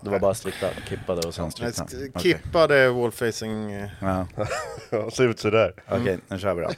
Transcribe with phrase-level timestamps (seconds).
[0.00, 1.86] Det var bara strikta, kippade och sen strikta.
[2.20, 3.72] Kippade wallfacing.
[3.72, 4.26] eh, Ja.
[4.90, 5.72] Ja, ser ut sådär.
[5.90, 6.70] Okej, nu kör vi då.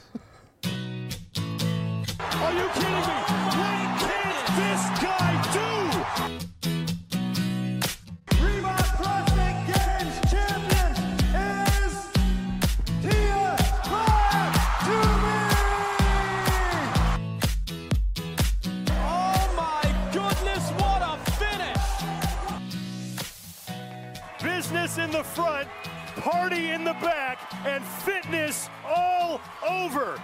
[24.75, 25.69] Business in the front,
[26.17, 29.41] party in the back, and fitness all
[29.85, 30.19] over.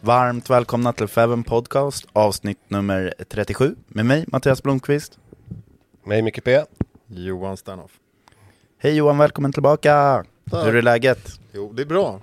[0.00, 5.18] Varmt välkomna till Feven Podcast, avsnitt nummer 37 med mig, Mattias Blomqvist.
[6.04, 6.64] Mig Micke P.
[7.06, 7.92] Johan Stanhoff.
[8.78, 10.24] Hej Johan, välkommen tillbaka!
[10.50, 10.66] Tack.
[10.66, 11.40] Hur är läget?
[11.52, 12.20] Jo, det är bra.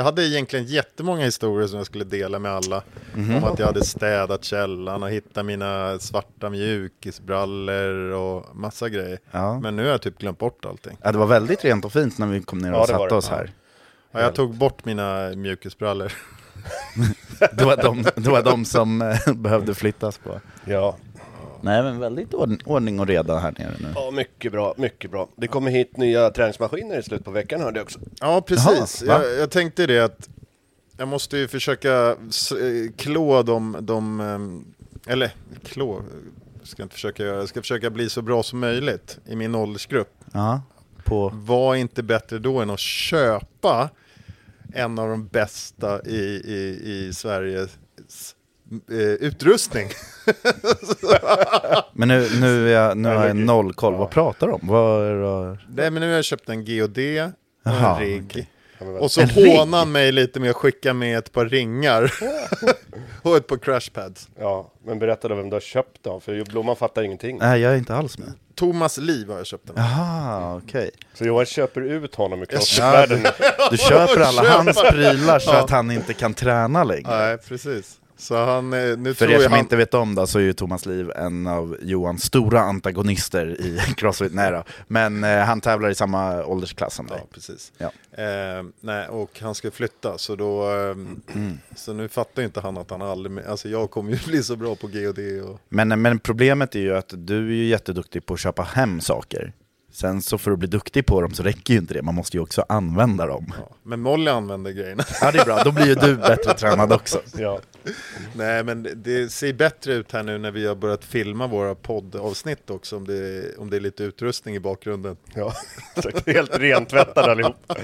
[0.00, 2.82] Jag hade egentligen jättemånga historier som jag skulle dela med alla.
[3.14, 9.18] Om att jag hade städat källaren och hittat mina svarta mjukisbrallor och massa grejer.
[9.30, 9.60] Ja.
[9.60, 10.96] Men nu har jag typ glömt bort allting.
[11.02, 13.14] Ja, det var väldigt rent och fint när vi kom ner och Ja, satte det.
[13.14, 13.50] oss här.
[14.12, 16.12] Ja, jag tog bort mina mjukisbrallor.
[17.52, 20.40] Det var de, det var de som eh, behövde flyttas på.
[20.64, 20.96] Ja.
[21.62, 23.88] Nej men väldigt ord- ordning och reda här nere nu.
[23.94, 25.28] ja, mycket bra, mycket bra.
[25.36, 27.98] Det kommer hit nya träningsmaskiner i slutet på veckan hörde jag också.
[28.20, 29.02] Ja, precis.
[29.06, 30.28] Jaha, jag, jag tänkte det att
[30.96, 34.64] jag måste ju försöka eh, klå de, de ehm,
[35.06, 35.30] eller
[35.64, 36.02] klå,
[36.62, 39.54] ska jag inte försöka göra, jag ska försöka bli så bra som möjligt i min
[39.54, 40.14] åldersgrupp.
[40.32, 40.62] Ja,
[41.04, 41.32] på...
[41.34, 43.90] Var inte bättre då än att köpa
[44.74, 47.70] en av de bästa i, i, i Sveriges
[48.90, 49.88] eh, utrustning.
[51.92, 54.60] Men nu, nu, är jag, nu har jag noll koll, vad pratar de om?
[54.62, 55.58] Vad är det...
[55.68, 58.24] Nej, men nu har jag köpt en GOD och en rigg.
[58.30, 58.50] okej.
[59.00, 62.12] Och så hånar han mig lite med att skicka med ett par ringar.
[63.22, 64.28] och ett par crashpads.
[64.38, 67.38] Ja, men berätta då vem du har köpt då, för Blomman fattar ingenting.
[67.38, 68.32] Nej, jag är inte alls med.
[68.54, 69.76] Thomas Liv har jag köpt den.
[69.76, 70.90] Jaha, okej.
[71.14, 73.26] Så Johan köper ut honom i crossfit-världen.
[73.70, 75.64] Du köper alla hans prylar så Ja.
[75.64, 77.18] att han inte kan träna längre.
[77.18, 77.96] Nej, precis.
[78.20, 79.60] Så han, eh, nu För tror er som han...
[79.60, 83.80] inte vet om det så är ju Thomas Liv en av Johans stora antagonister i
[83.96, 84.34] Crossfit.
[84.34, 84.64] Nej då.
[84.86, 87.18] Men eh, han tävlar i samma åldersklass som dig.
[87.20, 87.72] Ja, precis.
[87.78, 87.86] Ja.
[88.22, 90.70] Eh, nej, och han ska flytta, så då...
[90.70, 90.96] Eh,
[91.34, 91.58] Mm.
[91.76, 93.46] Så nu fattar inte han att han aldrig...
[93.46, 95.18] Alltså jag kommer ju bli så bra på GOD
[95.50, 95.60] och...
[95.68, 99.52] Men, men problemet är ju att du är ju jätteduktig på att köpa hem saker.
[99.92, 102.36] Sen så för att bli duktig på dem så räcker ju inte det, man måste
[102.36, 103.52] ju också använda dem.
[103.58, 103.76] Ja.
[103.82, 105.04] Men Molly använder grejerna.
[105.20, 107.20] Ja det är bra, då blir ju du bättre tränad också.
[107.38, 107.60] Ja.
[108.34, 112.70] nej, men det- ser bättre ut här nu när vi har börjat filma våra poddavsnitt
[112.70, 115.16] också, om det, om det är lite utrustning i bakgrunden.
[115.34, 115.52] ja.
[116.26, 117.56] Helt rentvättade allihop.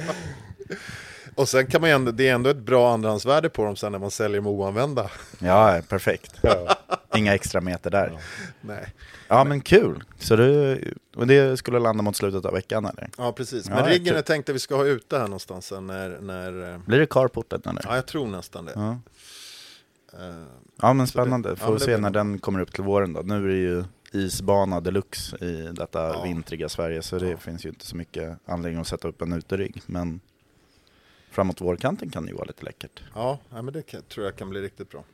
[1.34, 3.92] Och sen kan man ju ändå, det är ändå ett bra andrahandsvärde på dem sen
[3.92, 5.10] när man säljer dem oanvända.
[5.38, 6.34] Ja, perfekt.
[6.42, 6.76] Ja.
[7.16, 8.18] Inga extra meter där.
[8.60, 8.94] Nej.
[9.28, 10.04] Ja men kul!
[10.18, 10.80] Så du,
[11.16, 13.08] och det skulle landa mot slutet av veckan eller?
[13.18, 13.66] Ja, precis.
[13.68, 14.14] Ja, Men riggen kul.
[14.14, 16.18] jag tänkte vi ska ha ute här någonstans sen när...
[16.20, 17.82] när eh, Blir det carporten eller?
[17.84, 18.72] ja, jag tror nästan det.
[18.74, 18.98] Ja.
[20.12, 20.44] Eh,
[20.80, 23.20] Ja men spännande, får ja, se när den kommer upp till våren då.
[23.20, 26.22] Nu är det ju isbana deluxe i detta Ja.
[26.22, 29.82] vintriga Sverige så det finns ju inte så mycket anledning att sätta upp en uterygg.
[29.86, 30.20] Men
[31.30, 33.02] framåt vårkanten kan det ju vara lite läckert.
[33.14, 35.04] Ja, ja men det kan, tror jag kan bli riktigt bra.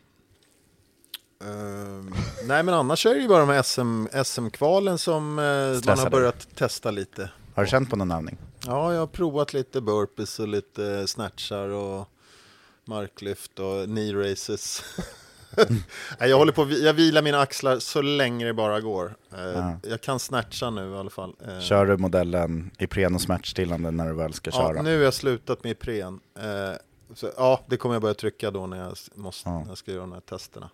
[1.44, 2.14] Ehm,
[2.44, 5.44] nej, men annars är det ju bara de här SM, SM-kvalen som eh,
[5.86, 7.30] man har börjat testa lite.
[7.54, 8.38] Har du känt på någon övning?
[8.66, 12.08] Ja, jag har provat lite burpees och lite snatchar och
[12.84, 14.84] marklyft och knee races.
[16.20, 19.17] Nej, jag håller på, jag vilar mina axlar så länge det bara går.
[19.34, 19.76] Eh, Ja.
[19.82, 21.34] Jag kan snatcha nu i alla fall.
[21.49, 24.76] Eh, Kör du modellen Ipren och smärtstillande när du väl ska köra?
[24.76, 26.20] Ja, nu har jag slutat med Ipren.
[26.38, 26.76] Eh,
[27.14, 29.58] så, ja, det kommer jag börja trycka då när jag, måste, Ja.
[29.61, 30.70] när jag ska göra de här testerna.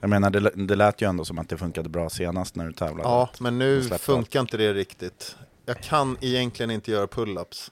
[0.00, 2.72] Jag menar, det, det lät ju ändå som att det funkade bra senast när du
[2.72, 3.08] tävlade.
[3.08, 5.36] ja, men nu funkar inte det riktigt.
[5.66, 7.70] Jag kan egentligen inte göra pull-ups.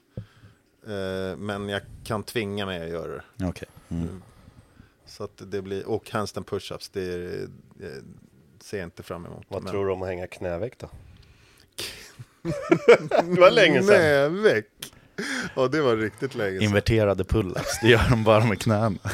[0.89, 3.23] Eh, men jag kan tvinga mig att göra det.
[3.45, 3.49] allt.
[3.49, 3.67] Okej.
[3.89, 4.21] Mm.
[5.05, 7.47] Så att det blir, och handstand push-ups, det, är-
[7.77, 8.03] det
[8.63, 9.45] ser jag inte fram emot.
[9.47, 10.89] Vad Men- tror du om att hänga knäveck då?
[13.09, 13.95] det var länge sedan.
[13.95, 14.93] Knäveck!
[15.55, 16.63] Ja, det var riktigt länge sedan.
[16.63, 18.97] Inverterade pull-ups, det gör de bara med knäna.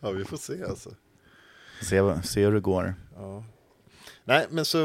[0.00, 0.90] Ja, vi får se alltså.
[1.82, 2.94] Se, se hur det går.
[3.16, 3.44] Ja.
[4.24, 4.78] Nej, men så,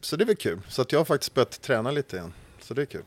[0.00, 0.60] så det är väl kul.
[0.68, 2.32] Så att jag har faktiskt börjat träna lite igen.
[2.60, 3.02] Så det är kul.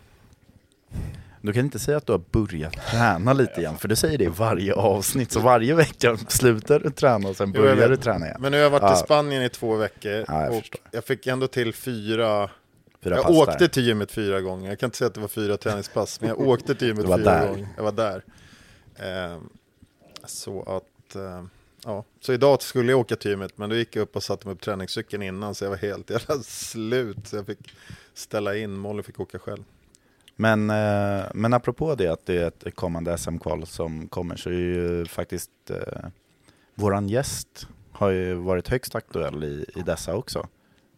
[1.41, 4.23] Du kan inte säga att du har börjat träna lite igen, för du säger det
[4.23, 5.31] i varje avsnitt.
[5.31, 8.37] Så varje vecka slutar du träna och sen börjar du träna igen.
[8.41, 8.93] Men nu har jag varit Ja.
[8.93, 10.81] i Spanien i två veckor Ja, jag och förstår.
[10.91, 12.49] jag fick ändå till fyra...
[13.03, 14.69] Fyra jag pass åkte till gymmet fyra gånger.
[14.69, 17.17] Jag kan inte säga att det var fyra träningspass, men jag åkte till gymmet fyra
[17.17, 17.47] där.
[17.47, 17.67] gånger.
[17.77, 18.23] Jag var där.
[18.99, 19.49] Ehm,
[20.25, 21.15] så att...
[21.15, 21.49] ehm,
[21.85, 22.03] ja.
[22.21, 24.55] Så idag skulle jag åka till gymmet, men då gick jag upp och satte mig
[24.55, 27.27] på träningscykeln innan, så jag var helt jävla slut.
[27.27, 27.73] Så jag fick
[28.13, 29.63] ställa in, Molly fick åka själv.
[30.41, 34.53] Men, eh, men apropå det att det är ett kommande SM-kval som kommer så är
[34.53, 36.09] ju faktiskt eh,
[36.75, 40.47] våran gäst har ju varit högst aktuell i, i dessa också.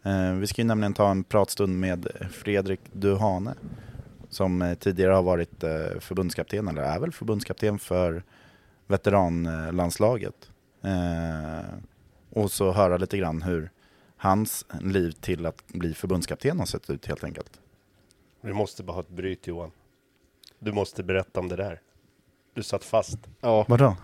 [0.03, 3.53] Eh, vi ska ju nämligen ta en pratstund med Fredrik Duhane
[4.29, 8.23] som eh, tidigare har varit eh, förbundskapten, eller är väl förbundskapten för
[8.87, 10.51] veteranlandslaget.
[10.81, 11.65] Eh,
[12.29, 13.69] och så höra lite grann hur
[14.17, 17.60] hans liv till att bli förbundskapten har sett ut helt enkelt.
[18.41, 19.71] Vi måste bara ha ett bryt Johan.
[20.59, 21.79] Du måste berätta om det där.
[22.55, 23.17] Du satt fast.
[23.41, 23.65] Ja.
[23.69, 23.95] Vadå?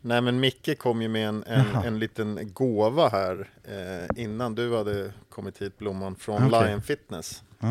[0.00, 4.76] Nej men Micke kom ju med en, en, en liten gåva här eh, innan du
[4.76, 6.68] hade kommit hit Blomman från Okej.
[6.68, 7.42] Lion Fitness.
[7.60, 7.66] Ah.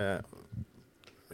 [0.00, 0.18] Eh,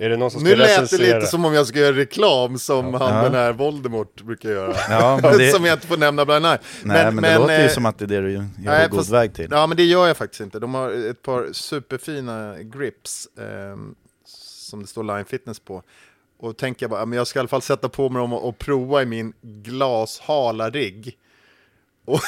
[0.01, 1.17] Är det någon som nu ska lät det recensera?
[1.19, 3.23] lite som om jag ska göra reklam som han Ja.
[3.23, 4.75] den här Voldemort brukar göra.
[4.91, 6.61] Ja, men det, som jag inte får nämna bland annat.
[6.85, 8.91] nej, men, det låter ju eh, som att det är det du gör nej, på
[8.91, 9.49] god fast- väg till.
[9.51, 10.59] Ja men det gör jag faktiskt inte.
[10.59, 13.95] De har ett par superfina grips ehm,
[14.69, 15.83] som det står Lion Fitness på.
[16.39, 18.49] Och tänker jag bara, men jag ska i alla fall sätta på mig dem och,
[18.49, 21.19] och prova i min glashala rigg.
[22.05, 22.21] Och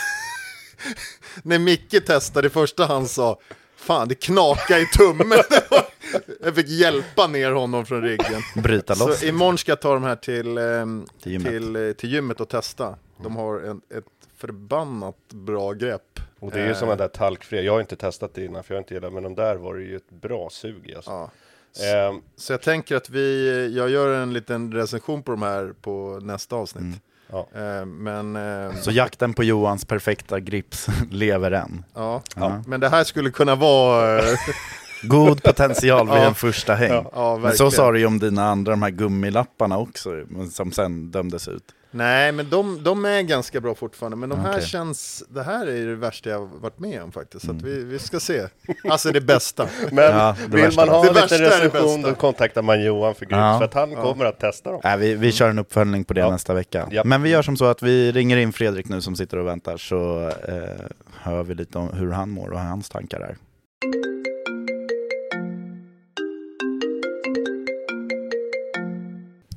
[1.42, 3.40] när Micke testade det första han sa,
[3.76, 5.38] fan det knakar i tummen.
[6.40, 8.42] jag fick hjälpa ner honom från riggen.
[8.56, 9.20] Bryta loss.
[9.20, 11.50] Så imorgon ska jag ta de här till, ehm, Till gymmet.
[11.50, 12.96] till, eh, till gymmet och testa.
[13.22, 14.04] De har en, ett
[14.36, 16.20] förbannat bra grepp.
[16.38, 17.62] Och det är ju Eh, sådana där talkfria.
[17.62, 19.74] Jag har inte testat det innan för jag har inte gillat men de där var
[19.74, 21.10] det ju ett bra sug i alltså.
[21.10, 21.30] Ja.
[21.78, 26.18] Ehm, Så jag tänker att vi, jag gör en liten recension på de här på
[26.22, 27.00] nästa avsnitt.
[27.32, 27.48] ja.
[27.54, 31.84] Eh, men, eh, Så jakten på Johans perfekta grips lever än.
[31.94, 32.22] ja.
[32.36, 32.62] Ja.
[32.66, 34.18] men det här skulle kunna vara...
[34.18, 34.38] eh,
[35.02, 36.26] God potential vid Ja.
[36.26, 37.04] en första häng.
[37.12, 40.10] ja, men så sa du ju om dina andra, de här gummilapparna också,
[40.52, 41.64] som sen dömdes ut.
[41.92, 44.16] Nej, men de, de är ganska bra fortfarande.
[44.16, 44.66] Men de här Okej.
[44.66, 45.24] känns...
[45.28, 47.44] Det här är det värsta jag varit med om faktiskt.
[47.46, 48.46] Så att vi, vi ska se.
[48.90, 49.68] Alltså det bästa.
[49.92, 53.26] Men Ja, det vill värsta man ha Det det recension då kontaktar man Johan för
[53.30, 53.58] Ja.
[53.58, 54.80] för att han kommer att testa dem.
[54.84, 56.30] Nej, vi, vi kör en uppföljning på det Ja.
[56.30, 56.88] nästa vecka.
[56.90, 57.04] Ja.
[57.04, 59.76] Men vi gör som så att vi ringer in Fredrik nu som sitter och väntar,
[59.76, 60.86] så eh,
[61.20, 63.36] hör vi lite om hur han mår och hur hans tankar är.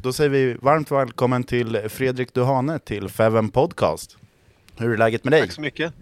[0.03, 4.17] Då säger vi varmt välkommen till Fredrik Duhane till Feven Podcast.
[4.77, 5.41] Hur är läget med dig?
[5.41, 5.93] Tack så mycket.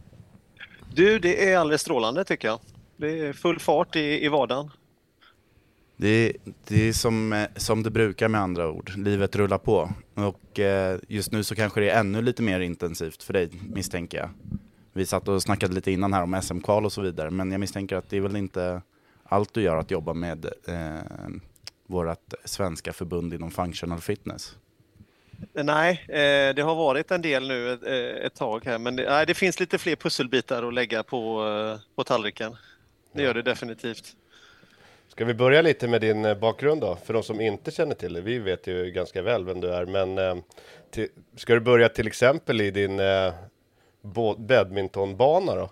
[0.94, 2.60] Du, det är alldeles strålande tycker jag.
[2.98, 4.72] Det är full fart i, i vardagen.
[5.98, 6.34] Det är,
[6.68, 9.90] det är som, eh, som det brukar med andra ord, livet rullar på.
[10.14, 14.18] Och eh, just nu så kanske det är ännu lite mer intensivt för dig, misstänker
[14.18, 14.30] jag.
[14.94, 17.96] Vi satt och snackade lite innan här om SM-kval och så vidare, men jag misstänker
[17.96, 18.82] att det är väl inte
[19.24, 21.00] allt du gör att jobba med eh,
[21.92, 24.56] vårt svenska förbund inom functional fitness.
[25.54, 29.10] Nej, eh, det har varit en del nu ett, eh, ett tag här, men det,
[29.10, 32.56] nej, det finns lite fler pusselbitar att lägga på, eh, på tallriken.
[33.14, 34.16] Det gör det definitivt.
[35.08, 36.98] Ska vi börja lite med din bakgrund då?
[37.06, 39.86] För de som inte känner till det, vi vet ju ganska väl vem du är,
[39.86, 40.44] men
[40.92, 43.02] till, ska du börja till exempel i din
[44.36, 45.70] badmintonbana då?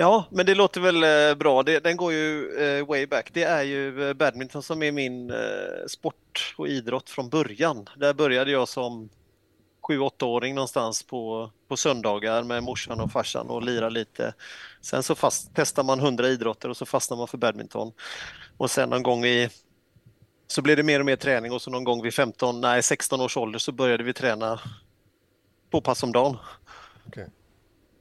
[0.00, 1.62] Ja, men det låter väl eh, bra.
[1.62, 3.30] Det, den går ju eh, way back.
[3.32, 7.88] Det är ju eh, badminton som är min eh, sport och idrott från början.
[7.96, 9.08] Där började jag som
[9.88, 14.34] 7-8-åring någonstans på, på söndagar med morsan och farsan och lira lite.
[14.80, 17.92] Sen så fast, testar man 100 idrotter och så fastnar man för badminton.
[18.56, 19.48] Och sen någon gång i
[20.46, 23.20] så blev det mer och mer träning och så någon gång vid 15, nej 16
[23.20, 24.60] års ålder så började vi träna
[25.70, 26.36] två pass om dagen.
[27.06, 27.26] Okay.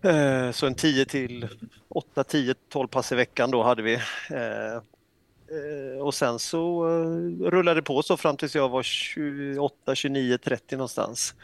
[0.08, 1.48] Eh, Så en 10 till
[1.90, 3.94] 8, 10, 12 pass i veckan då hade vi.
[4.30, 9.96] Eh, eh Och sen så eh, rullade det på så fram tills jag var 28,
[9.96, 11.36] 29, 30 någonstans.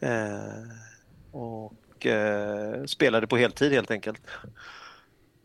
[0.00, 0.38] Eh,
[1.32, 1.72] och
[2.86, 4.20] spelade på heltid helt enkelt.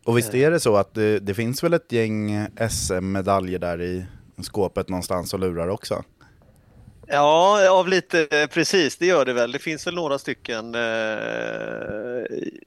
[0.05, 4.05] Och visst är det så att det, det finns väl ett gäng SM-medaljer där i
[4.41, 6.03] skåpet någonstans och lurar också?
[7.11, 9.51] Ja, av lite, precis, det gör det väl.
[9.51, 10.75] Det finns väl några stycken.
[10.75, 10.81] Eh,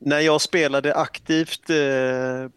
[0.00, 2.49] när jag spelade aktivt eh,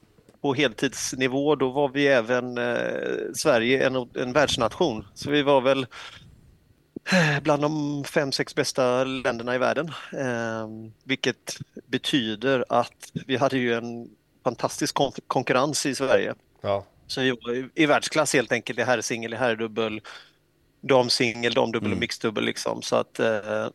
[0.42, 5.08] på heltidsnivå, då var vi även eh, Sverige en, en världsnation.
[5.14, 5.88] Så vi var väl
[7.42, 9.92] bland de fem, sex bästa länderna i världen.
[11.04, 14.10] Vilket betyder att vi hade ju en
[14.44, 16.36] fantastisk kon- konkurrens i Sverige.
[16.62, 17.36] Ja, Så i,
[17.76, 20.02] i världsklass helt enkelt i herrsingel, i herrdubbel,
[20.88, 22.82] damsingel, damdubbel och mixdubbel liksom.
[22.82, 23.70] Så att eh, eh,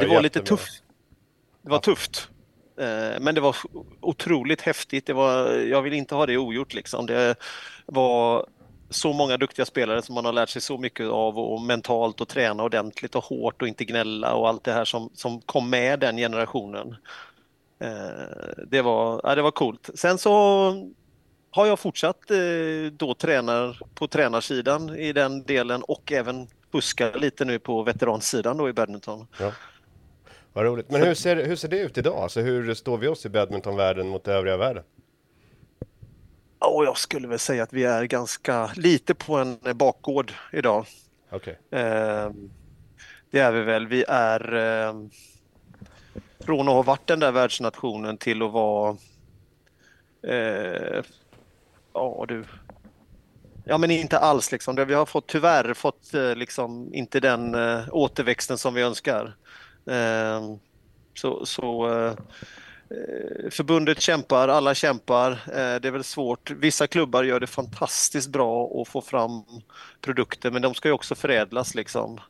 [0.00, 0.82] det var lite tufft.
[1.62, 2.28] Det var tufft.
[2.78, 3.56] Eh, men det var
[4.00, 5.06] otroligt häftigt.
[5.06, 7.06] Det var, jag vill inte ha det ogjort liksom.
[7.06, 7.34] Det
[7.86, 8.46] var
[8.90, 12.28] så många duktiga spelare som man har lärt sig så mycket av och mentalt och
[12.28, 16.00] träna ordentligt och hårt och inte gnälla och allt det här som, som kom med
[16.00, 16.96] den generationen.
[17.78, 19.90] Eh, det var, ja, det var coolt.
[19.94, 20.72] Sen så
[21.56, 22.36] har jag fortsatt eh,
[22.92, 28.68] då tränar på tränarsidan i den delen och även fuska lite nu på veteransidan då
[28.68, 29.26] i badminton.
[29.40, 29.52] ja.
[30.52, 30.90] Vad roligt.
[30.90, 32.22] Men hur ser, hur ser det ut idag?
[32.22, 34.84] Alltså hur står vi oss i badmintonvärlden mot övriga världen?
[36.58, 40.86] Och jag skulle väl säga att vi är ganska lite på en bakgård idag.
[41.30, 41.58] Okej.
[41.70, 42.30] Eh,
[43.30, 43.86] det är vi väl.
[43.86, 44.94] Vi är eh,
[46.40, 48.96] från att ha varit den där världsnationen till att vara
[50.22, 51.02] eh,
[51.96, 52.44] ja du
[53.68, 54.76] Ja men inte alls liksom.
[54.76, 59.36] Vi har fått tyvärr fått eh, liksom inte den eh, återväxten som vi önskar.
[59.90, 60.56] Eh,
[61.14, 62.14] så så eh,
[63.50, 65.30] förbundet kämpar, alla kämpar.
[65.32, 66.50] Eh, det är väl svårt.
[66.50, 69.44] Vissa klubbar gör det fantastiskt bra att få fram
[70.00, 72.20] produkter men de ska ju också förädlas liksom.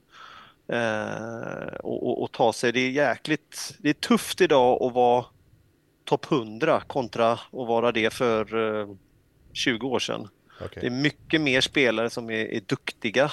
[0.69, 2.73] Eh, och, och, och ta sig.
[2.73, 3.75] Det är jäkligt.
[3.79, 5.25] Det är tufft idag att vara
[6.05, 8.47] topp 100 kontra att vara det för
[9.57, 10.29] 20 år sedan.
[10.61, 10.81] Okej.
[10.81, 13.31] Det är mycket mer spelare som är, är duktiga.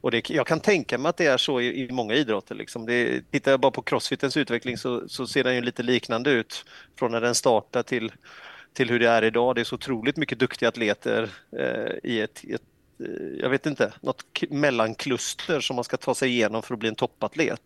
[0.00, 2.54] Och det, jag kan tänka mig att det är så i, i många idrotter.
[2.54, 2.86] Liksom.
[2.86, 6.64] Det, tittar jag bara på crossfitens utveckling så, så ser den ju lite liknande ut
[6.98, 8.12] från när den startade till,
[8.72, 9.54] till hur det är idag.
[9.54, 12.62] Det är så otroligt mycket duktiga atleter eh, i ett, ett
[13.00, 16.88] eh, jag vet inte, något mellankluster som man ska ta sig igenom för att bli
[16.88, 17.62] en toppatlet.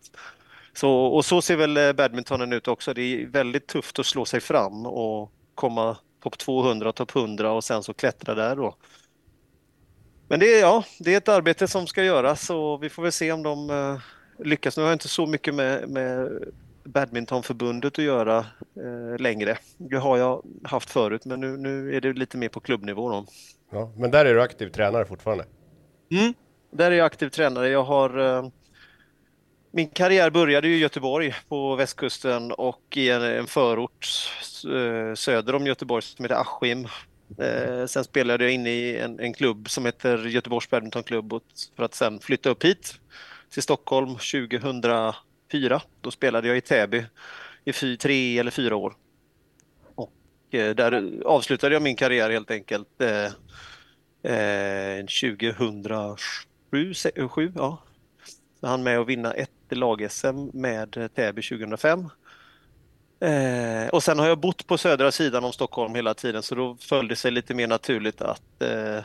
[0.73, 2.93] Så, och så ser väl eh, badmintonen ut också.
[2.93, 7.63] Det är väldigt tufft att slå sig fram och komma topp 200, topp 100 och
[7.63, 8.75] sen så klättra där då.
[10.27, 13.11] Men det är, ja, det är ett arbete som ska göras och vi får väl
[13.11, 13.99] se om de eh,
[14.45, 14.77] lyckas.
[14.77, 16.29] Nu har jag inte så mycket med, med
[16.83, 18.37] badmintonförbundet att göra
[18.75, 19.57] eh, längre.
[19.77, 23.25] Det har jag haft förut men nu, nu är det lite mer på klubbnivå då.
[23.71, 25.45] Ja, men där är du aktiv tränare fortfarande?
[26.71, 27.69] Där är jag aktiv tränare.
[27.69, 28.49] Jag har eh,
[29.77, 34.07] min karriär började ju i Göteborg på västkusten och i en, en förort
[35.15, 36.87] söder om Göteborg som heter Askim.
[37.39, 41.33] Eh, sen spelade jag inne i en, en klubb som heter Göteborgs badmintonklubb
[41.75, 42.93] för att sen flytta upp hit
[43.49, 45.81] till Stockholm 2004.
[46.01, 47.05] Då spelade jag i Täby
[47.65, 48.93] i fy, tre eller fyra år.
[49.95, 50.13] Och
[50.51, 53.25] eh, där avslutade jag min karriär helt enkelt eh,
[54.33, 57.83] eh, 2007, se- sju, ja.
[58.59, 62.09] Jag hann med att vinna ett lag-SM med Täby 2005.
[63.19, 66.77] Eh, och sen har jag bott på södra sidan om Stockholm hela tiden så då
[66.79, 69.03] följde det sig lite mer naturligt att eh,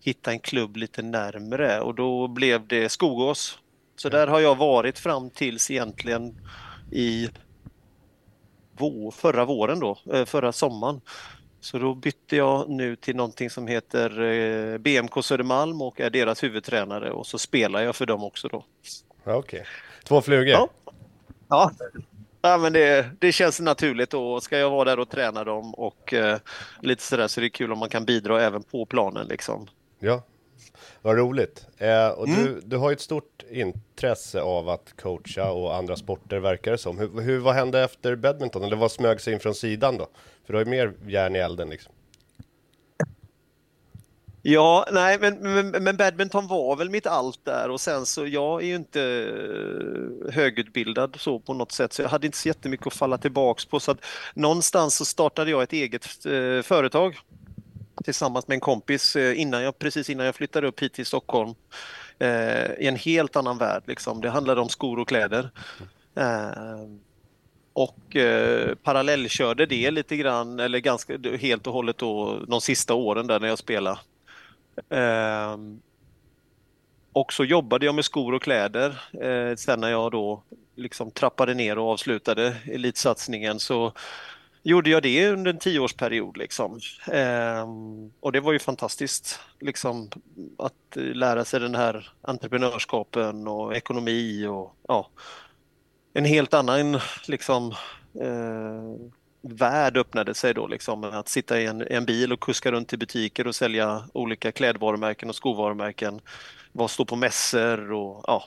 [0.00, 3.58] hitta en klubb lite närmre och då blev det Skogås.
[3.96, 6.40] Så där har jag varit fram tills egentligen
[6.92, 7.28] i
[8.78, 11.00] vå, förra våren då, eh, förra sommaren.
[11.60, 16.42] Så då bytte jag nu till någonting som heter eh, BMK Södermalm och är deras
[16.42, 18.64] huvudtränare och så spelar jag för dem också då.
[19.24, 19.36] Okej.
[19.36, 19.64] Okay.
[20.04, 20.52] Två flugor?
[20.52, 20.68] Ja.
[21.48, 21.70] Ja,
[22.42, 26.14] ja men det, det känns naturligt och ska jag vara där och träna dem och
[26.14, 26.38] eh,
[26.80, 29.66] lite sådär så är det kul om man kan bidra även på planen liksom.
[29.98, 30.22] Ja,
[31.02, 31.66] vad roligt.
[31.78, 32.44] Eh, och Mm.
[32.44, 36.78] du, du har ju ett stort intresse av att coacha och andra sporter verkar det
[36.78, 36.98] som.
[36.98, 38.62] Hur, hur, vad hände efter badminton?
[38.64, 40.06] Eller vad smög sig in från sidan då?
[40.46, 41.92] För du har ju mer järn i elden liksom.
[44.46, 48.62] Ja, nej, men, men, men badminton var väl mitt allt där och sen så jag
[48.62, 52.86] är ju inte eh, högutbildad så på något sätt så jag hade inte så jättemycket
[52.86, 57.16] att falla tillbaks på så att någonstans så startade jag ett eget eh, företag
[58.04, 61.54] tillsammans med en kompis eh, innan jag, precis innan jag flyttade upp hit till Stockholm
[62.18, 64.20] eh, i en helt annan värld liksom.
[64.20, 65.50] Det handlade om skor och kläder.
[66.16, 66.88] Eh,
[67.72, 73.26] och eh, parallellkörde det lite grann eller ganska helt och hållet då de sista åren
[73.26, 73.98] där när jag spelade.
[74.88, 75.56] Eh,
[77.12, 79.00] och så jobbade jag med skor och kläder.
[79.22, 80.42] Eh, sen när jag då
[80.74, 83.92] liksom trappade ner och avslutade elitsatsningen så
[84.62, 86.36] gjorde jag det under en tioårsperiod.
[86.36, 86.80] Liksom.
[87.12, 87.68] Eh,
[88.20, 90.10] och det var ju fantastiskt liksom,
[90.58, 95.08] att eh, lära sig den här entreprenörskapen och ekonomi och ja,
[96.14, 97.74] en helt annan liksom,
[98.20, 98.94] eh,
[99.44, 100.66] värld öppnade sig då.
[100.66, 104.52] Liksom, att sitta i en, en, bil och kuska runt i butiker och sälja olika
[104.52, 106.20] klädvarumärken och skovarumärken.
[106.72, 108.44] Vara stå på mässor och ja,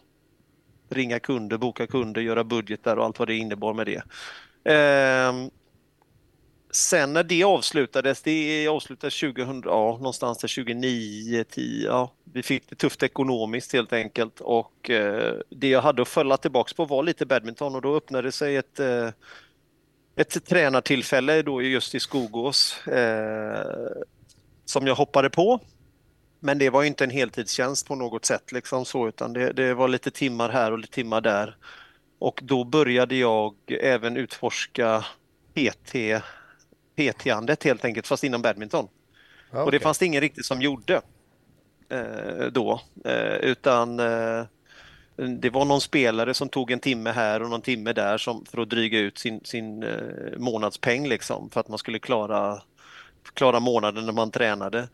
[0.90, 4.04] ringa kunder, boka kunder, göra budgetar och allt vad det innebar med det.
[4.74, 5.34] Eh,
[6.72, 12.70] sen när det avslutades, det avslutades 2000, ja, någonstans där 2009, 10, ja, vi fick
[12.70, 17.04] det tufft ekonomiskt helt enkelt och eh, det jag hade att följa tillbaks på var
[17.04, 19.10] lite badminton och då öppnade sig ett eh,
[20.18, 23.92] ett tränartillfälle då just i Skogås eh,
[24.66, 25.60] som jag hoppade på.
[26.40, 29.88] Men det var inte en heltidstjänst på något sätt liksom så utan det, det var
[29.88, 31.58] lite timmar här och lite timmar där.
[32.20, 35.06] Och då började jag även utforska
[35.54, 35.96] PT
[36.98, 38.88] PT-andet helt enkelt, fast inom badminton.
[39.50, 39.62] Okay.
[39.62, 41.02] Och det fanns det ingen riktigt som gjorde
[41.90, 44.46] eh, då, eh, utan eh,
[45.18, 48.62] det var någon spelare som tog en timme här och någon timme där som, för
[48.62, 52.62] att dryga ut sin, sin eh, månadspeng liksom, för att man skulle klara,
[53.34, 54.88] klara månaden när man tränade.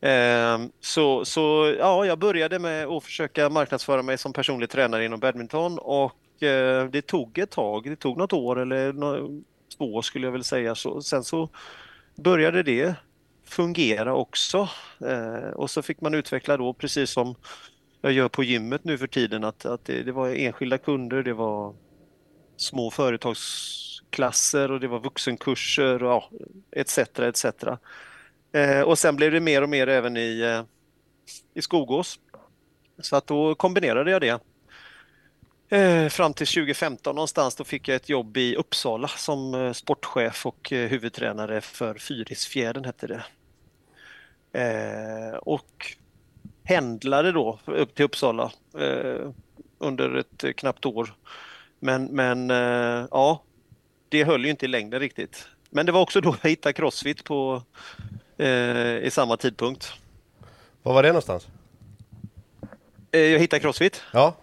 [0.00, 5.20] Ehm, så, så ja, jag började med att försöka marknadsföra mig som personlig tränare inom
[5.20, 8.92] badminton och eh, det tog ett tag, det tog något år eller
[9.78, 10.74] två skulle jag väl säga.
[10.74, 11.48] Så, sen så
[12.14, 12.94] började det
[13.44, 14.68] fungera också
[15.06, 17.34] eh, och så fick man utveckla då precis som
[18.00, 21.32] jag gör på gymmet nu för tiden att, att det, det var enskilda kunder, det
[21.32, 21.74] var
[22.56, 26.30] små företagsklasser och det var vuxenkurser och ja,
[26.72, 26.98] etc.
[26.98, 27.44] etc.
[28.52, 30.62] Eh, och sen blev det mer och mer även i, eh,
[31.54, 32.18] i Skogås.
[32.98, 34.40] Så att då kombinerade jag det
[35.72, 40.46] Eh, fram till 2015 någonstans då fick jag ett jobb i Uppsala som eh, sportchef
[40.46, 43.24] och eh, huvudtränare för Fyrisfjädern hette det.
[44.60, 45.96] Eh, och
[46.70, 48.52] pendlade då upp till Uppsala
[49.78, 51.14] under ett knappt år.
[51.78, 52.50] Men, men
[53.10, 53.42] ja,
[54.08, 55.48] det höll ju inte i längden riktigt.
[55.70, 57.62] Men det var också då jag hittade Crossfit på,
[59.02, 59.92] i samma tidpunkt.
[60.82, 61.48] Var var det någonstans?
[63.10, 64.02] jag hittade Crossfit?
[64.12, 64.34] Ja.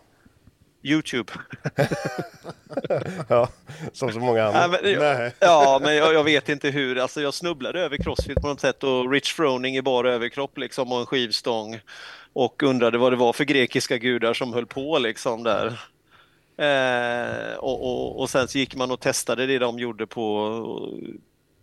[0.88, 1.34] Youtube.
[3.28, 3.50] ja,
[3.93, 4.67] som så många andra.
[4.67, 6.97] Nej, men, jag, ja, men jag, jag, vet inte hur.
[6.97, 10.91] Alltså, jag snubblade över crossfit på något sätt och Rich Froning i bara överkropp liksom
[10.91, 11.80] och en skivstång.
[12.34, 15.80] Och undrade vad det var för grekiska gudar som höll på liksom där.
[16.58, 20.50] Eh, och, och, och, sen så gick man och testade det de gjorde på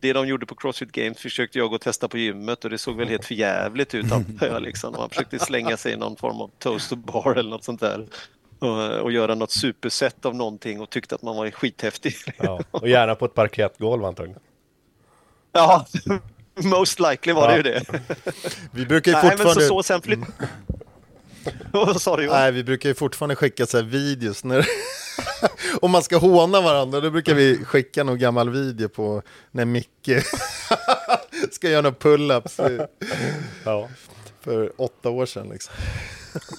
[0.01, 2.79] det de gjorde på Crossfit Games försökte jag gå och testa på gymmet och det
[2.79, 4.63] såg väl helt förjävligt ut antar jag.
[4.63, 4.93] Liksom.
[4.93, 8.07] Man försökte slänga sig i någon form av toaster bar eller något sånt där
[8.65, 12.15] och, och göra något supersätt av någonting och tyckte att man var skithäftig.
[12.37, 14.41] Ja, och gärna på ett parkettgolv antagligen.
[15.53, 15.87] Ja,
[16.55, 17.85] most likely var det ju det.
[18.71, 19.45] Vi brukar ju fortfarande...
[19.45, 20.21] Nej, men så, så sen flytt...
[21.73, 22.27] Vad sa du?
[22.27, 24.67] Nej, vi brukar ju fortfarande skicka så videos när...
[25.81, 30.25] Om man ska håna varandra, då brukar vi skicka någon gammal video på när Micke
[31.51, 32.89] ska göra några pull-ups.
[33.65, 33.89] Ja.
[34.45, 35.75] För åtta år sedan liksom.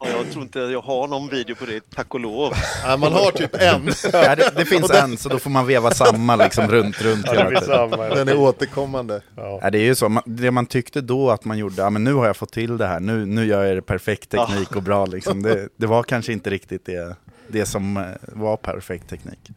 [0.00, 2.52] ja, jag tror inte jag har någon video på det, tack och lov.
[2.84, 3.90] Ja, man har typ en.
[4.12, 7.32] Ja, det, det finns en, så då får man veva samma liksom runt, runt ja,
[7.32, 7.90] hela tiden.
[7.90, 9.22] Den är återkommande.
[9.36, 9.58] Ja.
[9.62, 9.70] ja.
[9.70, 12.26] det är ju så, det man tyckte då att man gjorde, ja men nu har
[12.26, 15.42] jag fått till det här, nu, nu gör jag det perfekt teknik och bra liksom.
[15.42, 17.16] Det, det var kanske inte riktigt det,
[17.48, 19.50] det som eh, var perfekt teknik.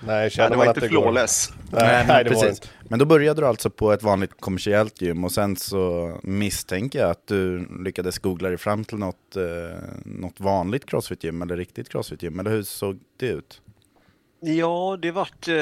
[0.00, 1.52] Nej, känner Nej, det var inte flawless.
[1.70, 2.48] Nej, Nej, det precis.
[2.48, 2.68] Inte.
[2.88, 7.10] Men då började du alltså på ett vanligt kommersiellt gym och sen så misstänker jag
[7.10, 12.40] att du lyckades googla dig fram till något, eh, något vanligt crossfit-gym eller riktigt crossfit-gym,
[12.40, 13.60] eller hur såg det ut?
[14.40, 15.54] Ja, det vart eh,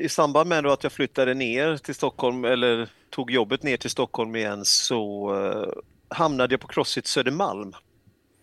[0.00, 4.36] i samband med att jag flyttade ner till Stockholm eller tog jobbet ner till Stockholm
[4.36, 7.72] igen så eh, hamnade jag på Crossfit Södermalm.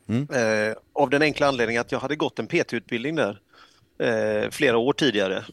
[0.08, 0.28] Mm.
[0.30, 3.40] Eh, av den enkla anledningen att jag hade gått en PT-utbildning där
[4.00, 5.44] eh, flera år tidigare.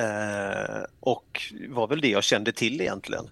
[0.00, 3.30] Eh, och var väl det jag kände till egentligen.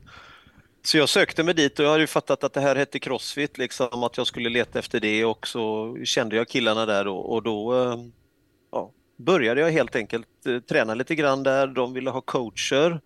[0.85, 3.59] Så jag sökte mig dit och jag hade ju fattat att det här hette Crossfit,
[3.59, 7.42] liksom att jag skulle leta efter det och så kände jag killarna där och, och
[7.42, 7.98] då eh,
[8.72, 11.66] ja, började jag helt enkelt eh, träna lite grann där.
[11.66, 13.00] De ville ha coacher.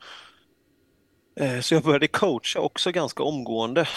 [1.41, 3.89] Eh, Så jag började coacha också ganska omgående.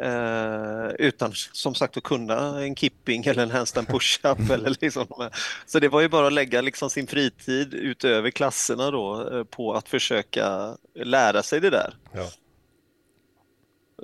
[0.00, 4.50] Eh, utan som sagt att kunna en kipping eller en handstand push-up.
[4.50, 5.30] eller liksom,
[5.66, 9.74] så det var ju bara att lägga liksom sin fritid utöver klasserna då eh, på
[9.74, 11.94] att försöka lära sig det där.
[12.12, 12.30] Ja.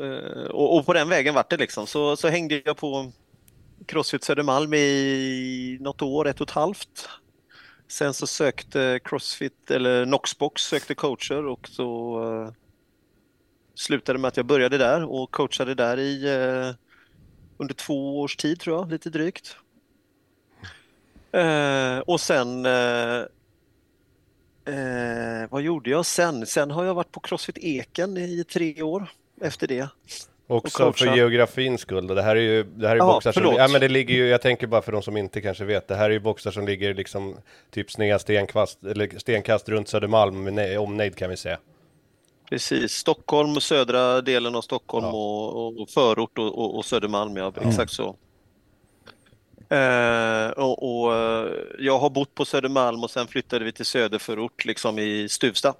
[0.05, 1.87] Eh, och, och på den vägen vart det liksom.
[1.87, 3.13] Så, så hängde jag på
[3.87, 7.09] Crossfit Södermalm i något år, ett och ett halvt.
[7.89, 12.64] Sen så sökte Crossfit, eller Noxbox sökte coacher och så eh,
[13.75, 16.75] slutade med att jag började där och coachade där i eh,
[17.57, 19.57] under två års tid tror jag, lite drygt.
[21.33, 23.19] Eh, och sen eh,
[24.75, 26.47] eh, vad gjorde jag sen?
[26.47, 29.07] Sen har jag varit på Crossfit Eken i tre år
[29.41, 29.89] efter det.
[30.47, 32.07] Också Och för geografins skull.
[32.07, 33.59] Det här är ju det här är Jaha, boxar som, förlåt.
[33.59, 35.95] ja, men det ligger ju, jag tänker bara för de som inte kanske vet, det
[35.97, 37.37] här är ju boxar som ligger liksom
[37.71, 41.59] typ sneda stenkast, eller stenkast runt Södermalm med ne- omnejd kan vi säga.
[42.55, 45.13] Precis, Stockholm, södra delen av Stockholm Ja.
[45.13, 48.17] och, och förort och, och, och Södermalm, ja, exakt så.
[49.69, 54.65] Eh, och, och eh, jag har bott på Södermalm och sen flyttade vi till söderförort,
[54.65, 55.75] liksom i Stuvsta.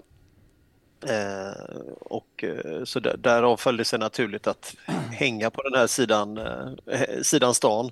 [1.07, 4.75] Eh, och eh, så där, därav följde sig naturligt att
[5.11, 7.91] hänga på den här sidan, eh, sidan stan.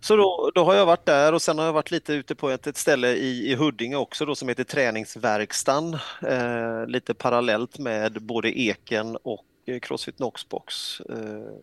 [0.00, 2.50] Så då, då har jag varit där och sen har jag varit lite ute på
[2.50, 5.94] ett, ett ställe i, i Huddinge också då som heter Träningsverkstan.
[6.28, 11.00] Eh, lite parallellt med både Eken och eh, Crossfit Noxbox.
[11.00, 11.54] Eh,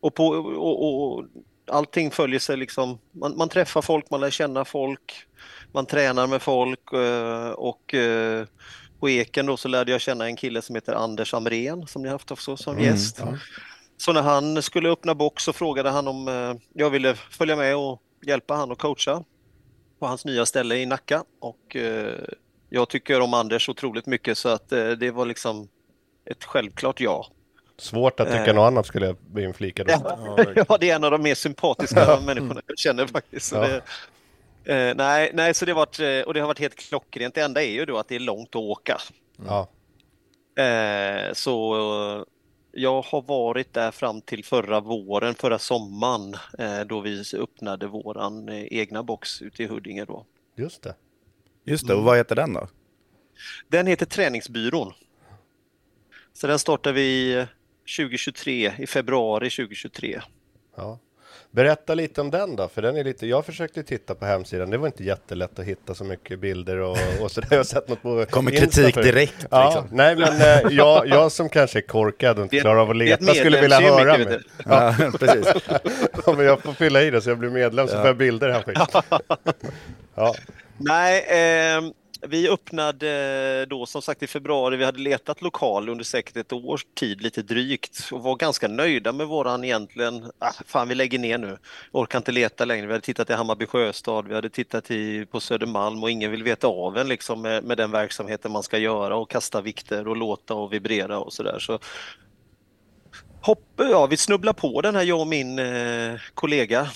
[0.00, 1.24] och, på, och, och
[1.70, 5.26] allting följer sig liksom, man, man träffar folk, man lär känna folk,
[5.72, 8.46] man tränar med folk eh, och eh,
[9.00, 12.08] på Eken då så lärde jag känna en kille som heter Anders Amrén som ni
[12.08, 13.20] haft också som gäst.
[13.98, 17.76] Så när han skulle öppna box så frågade han om eh, jag ville följa med
[17.76, 19.24] och hjälpa han och coacha
[19.98, 21.24] på hans nya ställe i Nacka.
[21.40, 22.12] Och eh,
[22.70, 25.68] jag tycker om Anders otroligt mycket så att eh, det var liksom
[26.30, 27.26] ett självklart ja.
[27.78, 28.54] Svårt att tycka Eh.
[28.54, 29.92] något annat skulle jag inflika då.
[29.92, 33.46] Ja, ja, det är en av de mer sympatiska människorna jag känner faktiskt.
[33.46, 33.60] Så Ja.
[34.64, 37.34] det, eh, nej, nej, så det har varit, och det har varit helt klockrent.
[37.34, 38.98] Det enda är ju då att det är långt att åka.
[39.46, 39.68] Ja.
[40.62, 42.26] Eh, så
[42.76, 48.48] jag har varit där fram till förra våren, förra sommaren, eh, då vi öppnade våran
[48.48, 50.26] eh, egna box ute i Huddinge då.
[50.56, 50.94] Just det.
[51.64, 52.68] Just det, och vad heter den då?
[53.68, 54.92] Den heter Träningsbyrån.
[56.32, 57.46] Så den startar vi eh,
[57.98, 60.20] 2023, i februari 2023.
[60.76, 60.98] Ja.
[61.56, 64.78] Berätta lite om den då, för den är lite, jag försökte titta på hemsidan, det
[64.78, 67.48] var inte jättelätt att hitta så mycket bilder och, och sådär.
[67.50, 69.96] Jag har sett något på Kommer Insta kritik direkt, Ja, liksom.
[69.96, 73.34] nej men eh, jag, jag som kanske är korkad och inte klarar av att leta
[73.34, 74.26] skulle vilja höra mig.
[74.26, 75.46] vet Ja, precis.
[76.26, 78.50] Ja, men jag får fylla i det så jag blir medlem så får jag bilder
[78.50, 79.04] hemskickat.
[80.14, 80.34] Ja,
[80.78, 81.82] Nej, eh,
[82.22, 83.10] vi öppnade
[83.62, 84.76] eh, då som sagt i februari.
[84.76, 89.12] Vi hade letat lokal under säkert ett års tid, lite drygt, och var ganska nöjda
[89.12, 90.32] med våran egentligen.
[90.38, 91.58] Ah, fan, vi lägger ner nu.
[91.92, 92.86] Orkar inte leta längre.
[92.86, 96.42] Vi hade tittat i Hammarby sjöstad, vi hade tittat i, på Södermalm och ingen vill
[96.42, 100.16] veta av en liksom med, med den verksamheten man ska göra och kasta vikter och
[100.16, 101.58] låta och vibrera och sådär.
[101.58, 101.78] Så
[103.40, 106.88] hopp, ja, vi snubblar på den här, jag och min eh, kollega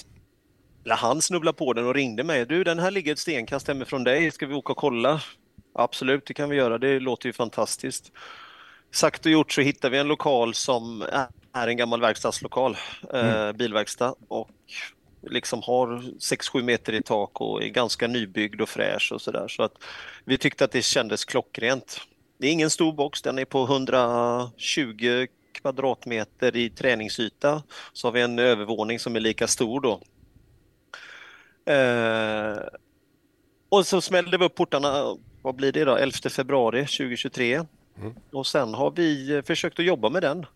[0.84, 2.46] eller han snubblade på den och ringde mig.
[2.46, 4.30] Du, den här ligger ett stenkast hemifrån dig.
[4.30, 5.20] Ska vi åka och kolla?
[5.74, 6.78] Absolut, det kan vi göra.
[6.78, 8.12] Det låter ju fantastiskt.
[8.92, 11.04] Sagt och gjort så hittar vi en lokal som
[11.52, 12.76] är en gammal verkstadslokal,
[13.14, 14.50] eh, bilverkstad och
[15.22, 19.48] liksom har 6-7 meter i tak och är ganska nybyggd och fräsch och sådär.
[19.48, 19.72] Så att
[20.24, 22.00] vi tyckte att det kändes klockrent.
[22.38, 27.62] Det är ingen stor box, den är på 120 kvadratmeter i träningsyta.
[27.92, 30.00] Så har vi en övervåning som är lika stor då.
[31.70, 32.58] Eh,
[33.68, 37.62] och så smällde vi upp portarna, vad blir det då, 11 februari 2023.
[38.32, 40.46] Och sen har vi eh, försökt att jobba med den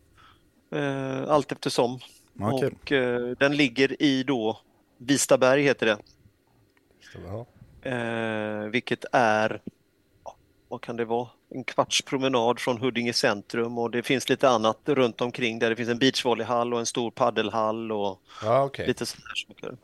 [0.71, 1.99] eh, allt eftersom.
[2.39, 2.75] Kul.
[2.75, 4.61] och eh, den ligger i då
[4.99, 5.99] Vistaberg heter det.
[7.91, 9.61] Eh, vilket är,
[10.69, 14.79] vad kan det vara, en kvarts promenad från Huddinge centrum och det finns lite annat
[14.85, 18.87] runt omkring där det finns en beachvolleyhall och en stor paddelhall och ja okej.
[18.87, 19.77] lite sådär saker.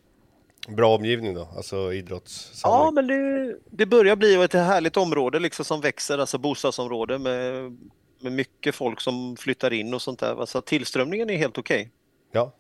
[0.69, 2.95] Bra omgivning då, alltså Ja, idrottssamling.
[2.95, 7.77] men det, det börjar bli ett härligt område liksom som växer, alltså bostadsområde med,
[8.21, 10.47] med mycket folk som flyttar in och sånt där.
[10.47, 11.91] Så att tillströmningen är helt okej.
[12.33, 12.53] Ja.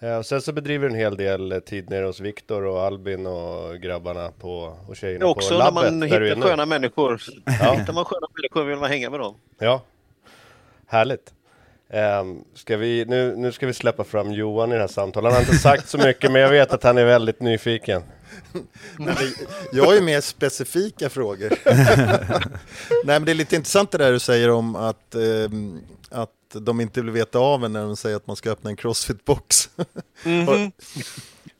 [0.00, 3.78] Eh, och sen så bedriver en hel del tid nere hos Viktor och Albin och
[3.80, 7.22] grabbarna på, och tjejerna Också på när labbet man där du är hittar sköna människor.
[7.50, 9.34] Hittar man sköna människor vill man hänga med dem.
[9.58, 9.82] Ja.
[10.86, 11.34] Härligt.
[11.94, 15.32] Um, ska vi, nu, nu ska vi släppa fram Johan i det här samtalet.
[15.32, 18.02] Han har inte sagt så mycket, men jag vet att han är väldigt nyfiken.
[18.96, 19.34] Nej,
[19.72, 21.52] jag har ju mer specifika frågor.
[21.64, 22.40] Nej,
[23.04, 25.20] men det är lite intressant det där du säger om att, eh,
[26.10, 28.76] att de inte vill veta av en när de säger att man ska öppna en
[28.76, 29.68] crossfit-box.
[30.24, 30.72] Mm -hmm.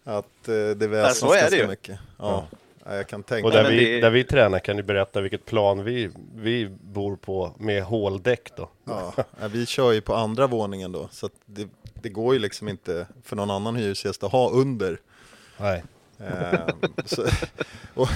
[0.04, 1.98] att eh, det väsnas ja, ganska mycket.
[2.18, 2.46] Ja.
[2.50, 2.58] ja.
[2.86, 6.10] Jag kan tänka Och där, vi, där vi tränar kan du berätta vilket plan vi,
[6.34, 8.68] vi bor på med håldäck då?
[8.84, 9.14] Ja,
[9.52, 13.36] vi kör ju på andra våningen då, så det, det går ju liksom inte för
[13.36, 14.98] någon annan hyresgäst att ha under.
[15.56, 15.82] Nej.
[16.18, 17.22] Ehm, så,
[17.94, 18.08] och,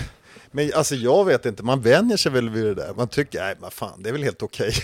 [0.51, 2.94] men alltså jag vet inte, man vänjer sig väl vid det där.
[2.94, 4.72] Man tycker, nej men fan, det är väl helt okej.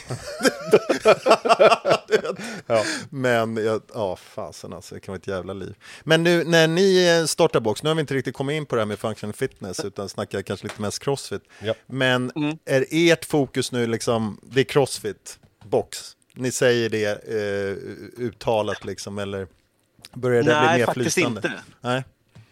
[2.66, 2.84] ja.
[3.10, 5.74] Men, ja, ja fasen alltså, det kan vara ett jävla liv.
[6.04, 8.80] Men nu när ni startar box, nu har vi inte riktigt kommit in på det
[8.80, 11.42] här med function fitness, utan snackar kanske lite mest crossfit.
[11.60, 11.74] Ja.
[11.86, 12.58] Men mm.
[12.64, 16.16] är ert fokus nu liksom, det är crossfit, box?
[16.34, 17.76] Ni säger det eh,
[18.24, 19.46] uttalat liksom, eller
[20.14, 21.40] börjar det nej, bli mer flytande?
[21.40, 21.62] Nej, faktiskt inte.
[21.80, 22.04] Nej.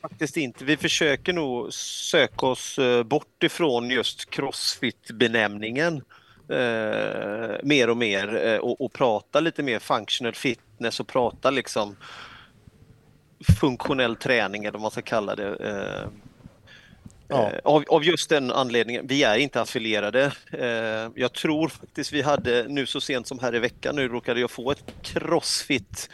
[0.02, 0.64] Faktiskt inte.
[0.64, 6.02] Vi försöker nog söka oss eh, bort ifrån just crossfit-benämningen
[6.48, 11.96] eh, mer och mer eh, och, och, prata lite mer functional fitness och prata liksom
[13.60, 15.48] funktionell träning eller vad man ska kalla det.
[15.48, 16.08] Eh,
[17.28, 17.50] ja.
[17.50, 20.32] Eh, av, av, just den anledningen, vi är inte affilierade.
[21.14, 24.50] Jag tror faktiskt vi hade nu så sent som här i veckan, nu råkade jag
[24.50, 26.10] få ett crossfit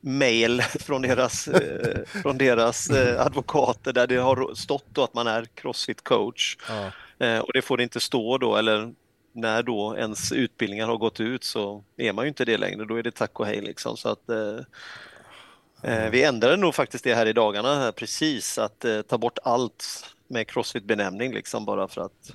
[0.00, 5.26] mail från deras, eh, från deras eh, advokater där det har stått då att man
[5.26, 6.56] är crossfit coach.
[6.68, 6.90] Ja.
[7.26, 8.92] Eh, och det får det inte stå då, eller
[9.32, 12.96] när då ens utbildningar har gått ut så är man ju inte det längre, då
[12.96, 13.96] är det tack och hej liksom.
[13.96, 19.18] Så att, eh, vi ändrade nog faktiskt det här i dagarna här precis, att ta
[19.18, 22.32] bort allt med crossfit-benämning liksom bara för att,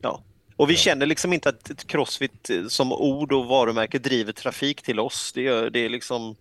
[0.00, 0.22] ja.
[0.56, 5.32] Och vi känner liksom inte att crossfit som ord och varumärke driver trafik till oss.
[5.34, 6.36] Det är, det är liksom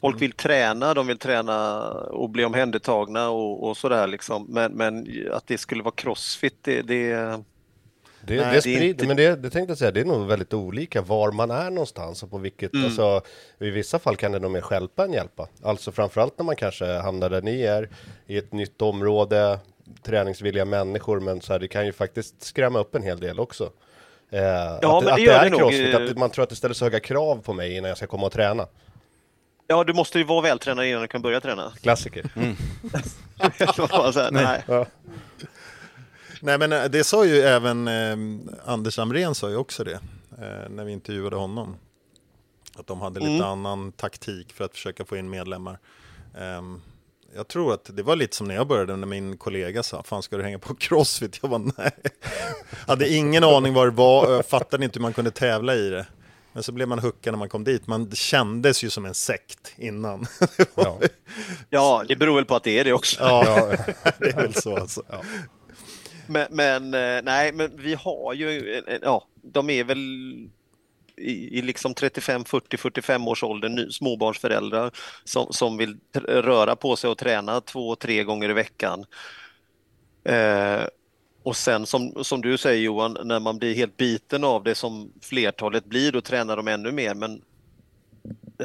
[0.00, 0.20] Folk mm.
[0.20, 4.46] vill träna, de vill träna och bli omhändertagna och, och sådär liksom.
[4.48, 7.40] Men, men att det skulle vara crossfit, det, det
[8.20, 9.06] det, Nej, det sprider, inte...
[9.06, 12.22] men det, det tänkte jag säga, det är nog väldigt olika var man är någonstans
[12.22, 12.84] och på vilket, mm.
[12.84, 13.20] alltså
[13.58, 15.48] i vissa fall kan det nog mer hjälpa än hjälpa.
[15.62, 17.88] Alltså framförallt när man kanske hamnar där ni är,
[18.26, 19.58] i ett nytt område,
[20.02, 23.70] träningsvilliga människor, men så här, det kan ju faktiskt skrämma upp en hel del också.
[24.30, 26.10] Eh, ja, att, men att det, det är crossfit, nog...
[26.10, 28.26] att man tror att det ställer så höga krav på mig innan jag ska komma
[28.26, 28.66] och träna.
[29.70, 31.72] Ja, du måste ju vara vältränad innan du kan börja träna.
[31.82, 32.30] Klassiker.
[32.36, 32.56] Mm.
[33.38, 34.64] här, nej.
[34.68, 34.86] Ja.
[36.40, 38.16] nej, men eh, det sa ju även eh,
[38.64, 40.00] Anders Amrén sa ju också det
[40.38, 41.76] eh, när vi intervjuade honom.
[42.76, 43.44] Att de hade lite mm.
[43.44, 45.78] annan taktik för att försöka få in medlemmar.
[46.38, 46.62] Eh,
[47.34, 50.22] jag tror att det var lite som när jag började när min kollega sa, fan
[50.22, 51.38] ska du hänga på crossfit?
[51.42, 51.92] Jag var nej.
[52.86, 56.06] hade ingen aning vad det var, fattade inte hur man kunde tävla i det.
[56.58, 57.86] Men så blev man hookad när man kom dit.
[57.86, 60.26] Man kändes ju som en sekt innan.
[60.74, 61.00] ja.
[61.70, 63.20] ja, det beror väl på att det är det också.
[63.20, 63.44] Ja,
[64.18, 65.02] det är väl så alltså.
[65.08, 65.22] Ja.
[66.26, 69.98] Men, men, eh, nej, men vi har ju, ja, de är väl
[71.16, 74.90] i, i liksom 35, 40, 45 års ålder, småbarnsföräldrar
[75.24, 79.04] som, som vill röra på sig och träna två, tre gånger i veckan.
[80.24, 80.82] Eh,
[81.48, 85.12] och sen som, som du säger Johan, när man blir helt biten av det som
[85.20, 87.14] flertalet blir, då tränar de ännu mer.
[87.14, 87.42] Men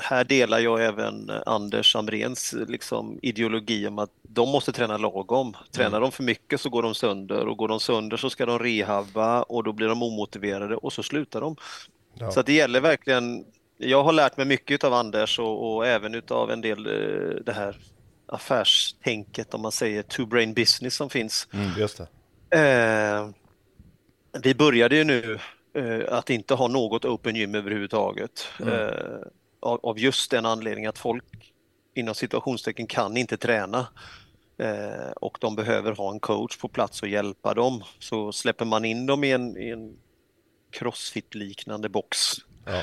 [0.02, 5.54] här delar jag även Anders Amrens liksom, ideologi om att de måste träna lagom.
[5.72, 6.02] Tränar mm.
[6.02, 9.44] de för mycket så går de sönder och går de sönder så ska de rehabba
[9.44, 11.56] och då blir de omotiverade och så slutar de.
[12.14, 12.32] Ja.
[12.32, 13.46] Så det gäller verkligen,
[13.78, 17.54] jag har lärt mig mycket av Anders och, och även utav en del eh, det
[17.54, 17.78] här
[18.26, 21.48] affärstänket om man säger two brain business som finns.
[21.54, 21.72] Mm.
[22.54, 23.30] Eh,
[24.44, 25.40] vi började ju nu
[25.74, 28.48] eh, att inte ha något open gym överhuvudtaget.
[28.60, 28.74] Mm.
[28.74, 29.20] Eh,
[29.60, 31.54] av, av, just den anledningen att folk
[31.96, 33.88] inom situationstecken kan inte träna.
[34.58, 37.84] Eh, och de behöver ha en coach på plats och hjälpa dem.
[38.00, 39.98] Så släpper man in dem i en, i en
[40.72, 42.18] crossfit-liknande box.
[42.66, 42.82] Ja.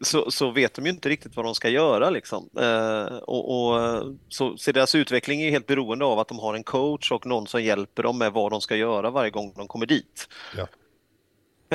[0.00, 2.10] Så, så vet de ju inte riktigt vad de ska göra.
[2.10, 2.48] Liksom.
[2.60, 6.64] Eh, och, och, så, så deras utveckling är helt beroende av att de har en
[6.64, 9.86] coach och någon som hjälper dem med vad de ska göra varje gång de kommer
[9.86, 10.28] dit.
[10.56, 10.68] Ja.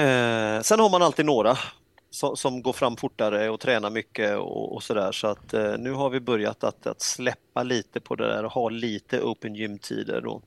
[0.02, 1.58] Eh, sen har man alltid några
[2.10, 5.12] som, som, går fram fortare och tränar mycket och, och sådär.
[5.12, 8.52] Så att eh, nu har vi börjat att, att, släppa lite på det där och
[8.52, 10.22] ha lite open gym-tider.
[10.22, 10.42] Då.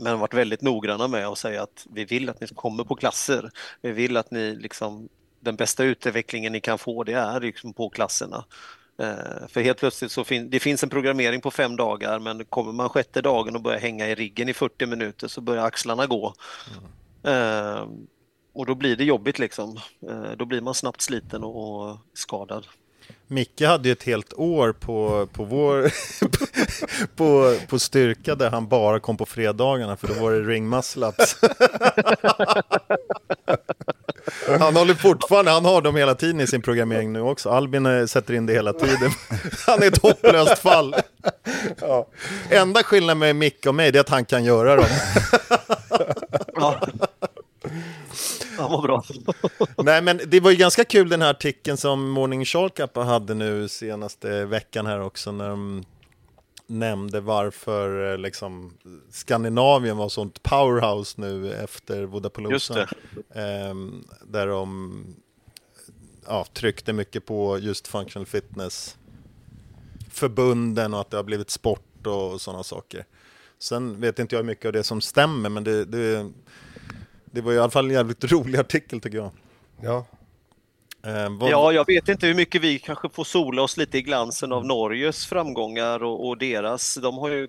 [0.00, 3.50] Men varit väldigt noggranna med att säga att vi vill att ni kommer på klasser.
[3.80, 5.08] Vi vill att ni liksom
[5.44, 8.44] den bästa utvecklingen ni kan få det är liksom på klasserna.
[8.98, 12.72] Eh, för helt plötsligt så fin det finns en programmering på fem dagar men kommer
[12.72, 16.34] man sjätte dagen och börjar hänga i riggen i 40 minuter så börjar axlarna gå.
[17.24, 17.76] Mm.
[17.76, 17.88] Eh,
[18.54, 19.76] och då blir det jobbigt liksom.
[20.08, 22.66] Eh, då blir man snabbt sliten och skadad.
[23.26, 25.92] Micke hade ju ett helt år på, på, vår,
[27.16, 31.36] på, på styrka där han bara kom på fredagarna för då var det ring muscle-ups.
[34.58, 37.50] Han håller fortfarande, han har dem hela tiden i sin programmering nu också.
[37.50, 39.10] Albin eh, sätter in det hela tiden.
[39.66, 40.94] Han är ett hopplöst fall.
[41.80, 42.06] Ja.
[42.50, 44.86] Enda skillnaden med Micke och mig är att han kan göra dem.
[46.54, 46.80] Ja.
[48.58, 49.04] Han var bra.
[49.76, 53.68] Nej, men det var ju ganska kul den här artikeln som Morning Shark hade nu
[53.68, 55.84] senaste veckan här också när de
[56.66, 58.72] nämnde varför eh, liksom,
[59.10, 62.88] Skandinavien var sånt powerhouse nu efter Vodapalooza.
[63.34, 65.04] Ehm, där de
[66.26, 68.96] ja, tryckte mycket på just functional fitness
[70.10, 73.04] förbunden och att det har blivit sport och sådana saker.
[73.58, 76.30] Sen vet inte jag hur mycket av det som stämmer, men det, det,
[77.24, 79.30] det var i alla fall en jävligt rolig artikel tycker jag.
[79.80, 80.06] Ja.
[81.06, 84.02] Ehm, vad- Ja, jag vet inte hur mycket vi kanske får sola oss lite i
[84.02, 86.94] glansen av Norges framgångar och, och deras.
[86.94, 87.48] De har ju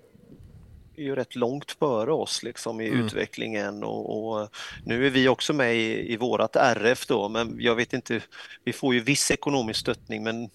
[0.97, 3.05] är ju rätt långt före oss liksom i Mm.
[3.05, 4.49] utvecklingen och, och
[4.85, 8.21] nu är vi också med i, i vårat RF då, men jag vet inte,
[8.63, 10.49] vi får ju viss ekonomisk stöttning men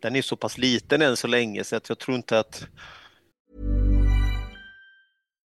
[0.00, 2.66] den är så pass liten än så länge så att jag tror inte att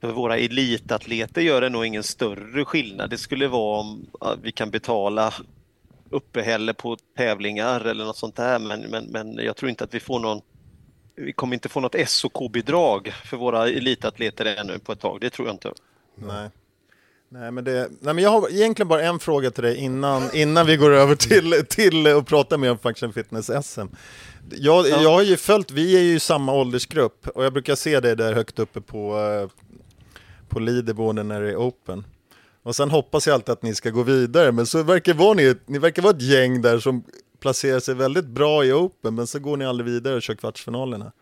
[0.00, 3.10] Våra elitatleter gör det nog ingen större skillnad.
[3.10, 4.06] Det skulle vara om
[4.42, 5.34] vi kan betala
[6.10, 10.00] uppehälle på tävlingar eller något sånt där men, men, men jag tror inte att vi
[10.00, 10.40] får någon
[11.16, 15.48] vi kommer inte få något SOK-bidrag för våra elitatleter ännu på ett tag, det tror
[15.48, 15.72] jag inte.
[16.14, 16.50] Nej.
[17.28, 20.66] Nej, men det, nej, men jag har egentligen bara en fråga till dig innan, innan
[20.66, 23.86] vi går över till, till att prata mer om Function Fitness SM.
[24.50, 28.16] Jag, jag har ju följt, vi är ju samma åldersgrupp och jag brukar se dig
[28.16, 29.65] där högt uppe på, eh,
[30.56, 32.04] på leaderboarden när det är open.
[32.62, 35.54] Och sen hoppas jag alltid att ni ska gå vidare, men så verkar vara ni,
[35.66, 37.04] ni verkar vara ett gäng där som
[37.40, 41.12] placerar sig väldigt bra i open, men så går ni aldrig vidare och kör kvartsfinalerna.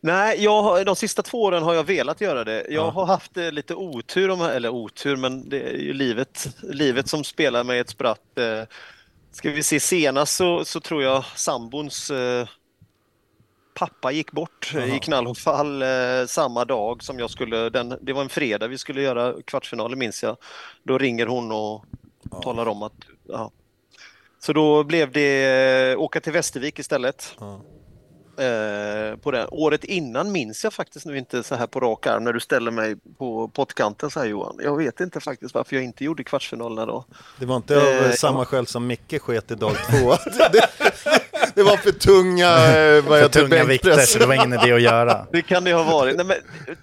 [0.00, 2.60] Nej, jag, har- de sista två åren har jag velat göra det.
[2.68, 2.90] Jag Ja.
[2.90, 7.24] har haft eh, lite otur, om, eller otur, men det är ju livet, livet som
[7.24, 8.38] spelar mig ett spratt.
[8.38, 8.62] Eh,
[9.32, 12.48] Ska vi se, senast så, så tror jag sambons eh,
[13.76, 15.88] pappa gick bort eh, i knallfall eh,
[16.26, 20.22] samma dag som jag skulle, den, det var en fredag vi skulle göra kvartsfinalen minns
[20.22, 20.36] jag.
[20.82, 21.84] Då ringer hon och
[22.42, 22.92] talar om att,
[23.28, 23.50] ja.
[24.38, 27.36] Så då blev det eh, åka till Västervik istället.
[27.40, 27.60] Ja.
[28.38, 29.46] Eh, på det.
[29.46, 32.70] Året innan minns jag faktiskt nu inte så här på rak arm när du ställer
[32.70, 34.56] mig på pottkanten så här Johan.
[34.62, 37.04] Jag vet inte faktiskt varför jag inte gjorde kvartsfinalerna då.
[37.38, 38.44] Det var inte av Eh, samma ja.
[38.44, 40.14] skäl som Micke sket i dag två.
[41.56, 44.82] det, var för tunga, eh, vad För tunga vikter, så det var ingen idé att
[44.82, 45.26] göra.
[45.32, 46.16] Det kan det ha varit.
[46.16, 46.36] Nej, men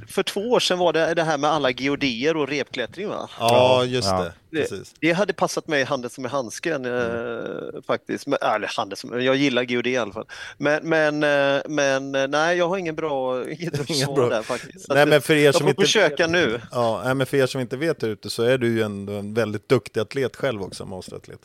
[0.08, 3.30] för två år sedan var det det här med alla geodéer och repklättring va?
[3.40, 4.22] Ja, just Ja.
[4.24, 4.34] det.
[4.50, 4.94] Det, Precis.
[5.00, 8.28] det hade passat mig handen som i handsken eh, faktiskt.
[8.28, 10.26] Men, eller handen som, jag gillar geodé i alla fall.
[10.58, 14.30] Men, men, eh, men eh, nej, jag har ingen bra, inget bra.
[14.30, 14.86] där faktiskt.
[14.90, 16.62] Nej, men för er jag som får inte- försöka nu.
[16.72, 19.14] Ja, nej, men för er som inte vet där ute så är du ju ändå
[19.14, 21.40] en väldigt duktig atlet själv också, masteratlet.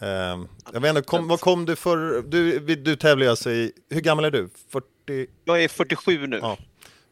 [0.00, 3.72] Ehm, jag vet inte, kom, vad kom du för, du, du tävlar ju alltså i,
[3.90, 4.48] hur gammal är du?
[4.68, 4.86] 40,
[5.44, 6.38] Jag är 47 nu.
[6.42, 6.56] ja,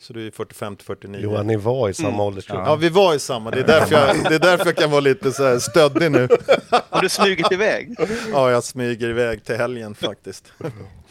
[0.00, 1.20] så du är 45 till 49.
[1.22, 2.20] Johan, ni var i samma Mm.
[2.20, 2.60] åldersgrupp.
[2.66, 5.00] Ja, vi var i samma, det är därför jag, det är därför jag kan vara
[5.00, 6.28] lite så här stöddig nu.
[6.90, 7.94] Har du smugit iväg?
[8.32, 10.52] Ja, jag smyger iväg till helgen faktiskt.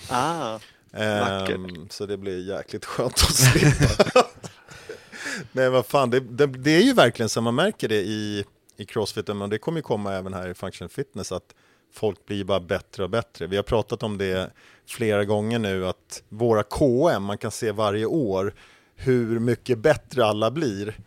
[0.10, 0.60] Ah,
[0.94, 4.24] Ehm, så det blir jäkligt skönt att slippa.
[5.52, 8.46] Nej, vad fan, det, det, det är ju verkligen så man märker det i,
[8.78, 11.54] i Crossfit, men det kommer ju komma även här i Function Fitness, att
[11.94, 13.48] folk blir bara bättre och bättre.
[13.48, 14.52] Vi har pratat om det
[14.86, 18.54] flera gånger nu, att våra KM, man kan se varje år
[18.96, 20.98] hur mycket bättre alla blir.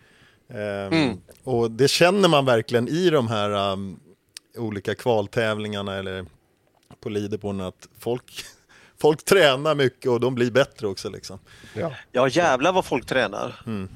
[0.48, 4.00] Ehm, Och det känner man verkligen i de här um,
[4.56, 6.26] olika kvaltävlingarna eller
[7.00, 8.44] på Liderborn att folk,
[9.00, 11.38] folk tränar mycket och de blir bättre också liksom.
[11.74, 11.92] Ja.
[12.12, 13.62] Ja, jävlar vad folk tränar.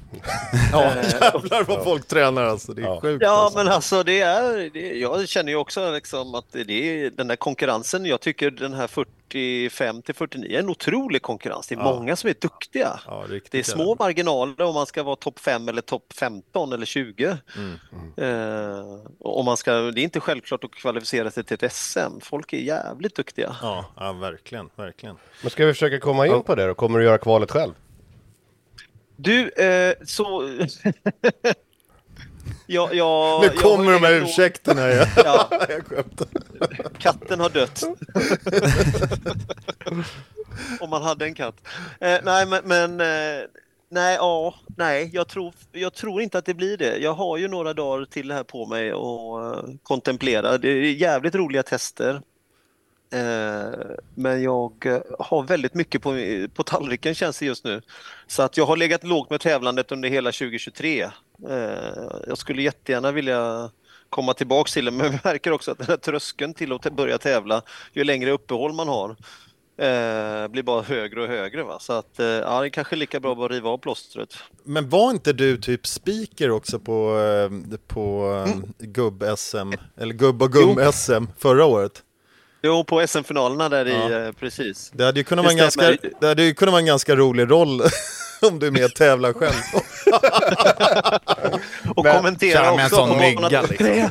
[0.71, 2.99] Ja, jävlar vad folk tränar alltså, det är Ja.
[3.01, 3.57] sjukt Ja, alltså.
[3.57, 6.71] men alltså det är, det, jag känner ju också liksom att det
[7.05, 8.87] är den där konkurrensen, jag tycker den här
[9.29, 11.67] 45 till 49 är en otrolig konkurrens.
[11.67, 12.99] Det är många som är duktiga.
[13.07, 16.85] Ja, Det är små marginaler om man ska vara topp 5 eller topp 15 eller
[16.85, 17.37] 20.
[17.57, 17.79] Mm.
[18.17, 22.19] Eh, och om man ska, det är inte självklart att kvalificera sig till ett SM.
[22.21, 23.55] Folk är jävligt duktiga.
[23.61, 25.17] Ja, ja, verkligen, verkligen.
[25.41, 26.73] Men ska vi försöka komma in på det då?
[26.73, 27.73] Kommer du göra kvalet själv?
[29.15, 30.49] Du, eh, så...
[32.67, 35.07] ja, ja, Nu jag kommer var de här ursäkterna igen.
[35.15, 36.27] Ja, Jag skämtar.
[36.97, 37.83] katten har dött.
[40.79, 41.55] Om man hade en katt.
[41.99, 43.43] Eh, nej, men, men eh,
[43.91, 46.97] nej, ja, nej, jag tror, jag tror inte att det blir det.
[46.97, 50.57] Jag har ju några dagar till här på mig och eh, kontemplera.
[50.57, 52.21] Det är jävligt roliga tester.
[53.11, 53.79] Eh,
[54.15, 56.15] men jag eh, har väldigt mycket på,
[56.53, 57.81] på tallriken känns det just nu.
[58.27, 61.01] Så att jag har legat lågt med tävlandet under hela 2023.
[61.01, 61.09] Eh,
[62.27, 63.69] jag skulle jättegärna vilja
[64.09, 67.17] komma tillbaks till det, men vi märker också att den här tröskeln till att börja
[67.17, 67.61] tävla,
[67.93, 69.15] ju längre uppehåll man har,
[70.47, 71.63] blir bara högre och högre.
[71.63, 71.79] Va?
[71.79, 74.35] Så att ja, det är kanske lika bra att riva av plåstret.
[74.63, 77.19] Men var inte du typ speaker också på,
[77.87, 82.03] på eh, gubb-SM, eller gubb och gum-SM förra året?
[82.65, 84.09] Jo, på SM-finalerna där Ja.
[84.23, 84.91] i, eh, precis.
[84.93, 87.15] Det hade ju kunnat Det vara en ganska, det hade ju kunnat vara en ganska
[87.15, 87.81] rolig roll
[88.49, 89.53] om du är med och tävlar själv.
[91.95, 92.95] Och Men- kommentera köra med en också.
[92.95, 93.65] sån banan.
[93.69, 93.87] liksom.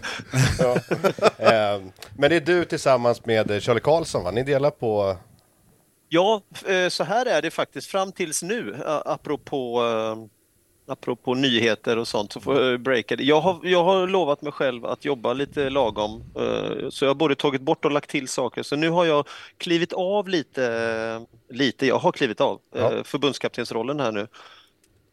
[1.38, 1.80] Eh,
[2.18, 4.30] men det är du tillsammans med eh, Charlie Karlsson va?
[4.30, 5.16] Ni delar på...
[6.09, 9.82] Ja, eh, så här är det faktiskt fram tills nu, apropå,
[10.87, 13.22] apropå nyheter och sånt, så får jag breaka det.
[13.24, 17.14] Jag har, jag har lovat mig själv att jobba lite lagom, eh, så jag har
[17.14, 18.62] både tagit bort och lagt till saker.
[18.62, 19.28] Så nu har jag
[19.59, 23.05] klivit av lite, lite jag har klivit av eh, Ja.
[23.05, 24.20] förbundskaptensrollen här nu.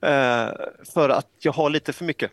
[0.09, 0.49] Eh,
[0.93, 2.31] För att jag har lite för mycket.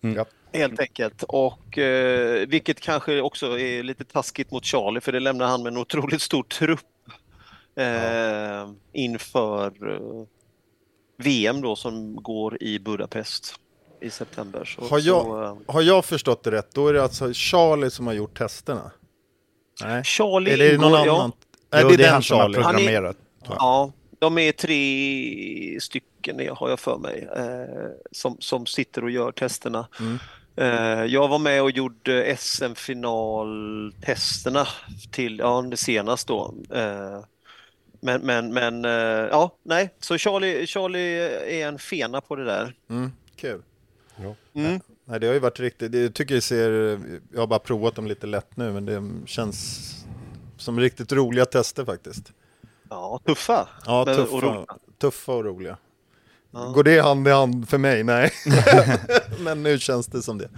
[0.00, 0.24] Ja.
[0.52, 1.22] Helt enkelt.
[1.22, 5.70] Och eh, vilket kanske också är lite taskigt mot Charlie för det lämnar han med
[5.72, 6.80] en otroligt stor trupp
[7.76, 10.24] eh, inför eh,
[11.22, 13.54] VM då som går i Budapest
[14.00, 14.64] i september.
[14.64, 17.90] Så, Har jag, så, eh, har jag förstått det rätt, då är det alltså Charlie
[17.90, 18.90] som har gjort testerna?
[19.84, 20.04] Nej.
[20.04, 21.32] Charlie Eller är det någon ingår- ja, annan?
[21.72, 22.58] Nej, Jo, det är, det är den han som har Charlie.
[22.62, 23.16] Han är- programmerat.
[23.48, 29.32] Ja, de är tre stycken har jag för mig eh, som, som sitter och gör
[29.32, 29.88] testerna.
[30.00, 30.18] Mm.
[30.56, 34.66] Eh, jag var med och gjorde SM-finaltesterna
[35.10, 36.54] till, ja det senast då.
[36.74, 37.20] Eh,
[38.00, 38.90] men, men, men eh,
[39.30, 41.18] ja, nej, så Charlie, Charlie
[41.60, 42.74] är en fena på det där.
[42.90, 43.62] Mm, kul.
[44.54, 44.80] Mm.
[45.04, 46.70] Nej, det har ju varit riktigt, det, jag tycker det ser,
[47.32, 49.80] jag har bara provat dem lite lätt nu, men det känns
[50.56, 52.32] som riktigt roliga tester faktiskt.
[52.90, 53.68] Ja, tuffa.
[53.86, 54.66] Ja, Men- och tuffa, roliga.
[54.98, 55.76] tuffa och roliga.
[56.50, 56.64] Ja.
[56.64, 58.04] Går det hand i hand för mig?
[58.04, 58.32] Nej.
[59.40, 60.48] men nu känns det som det.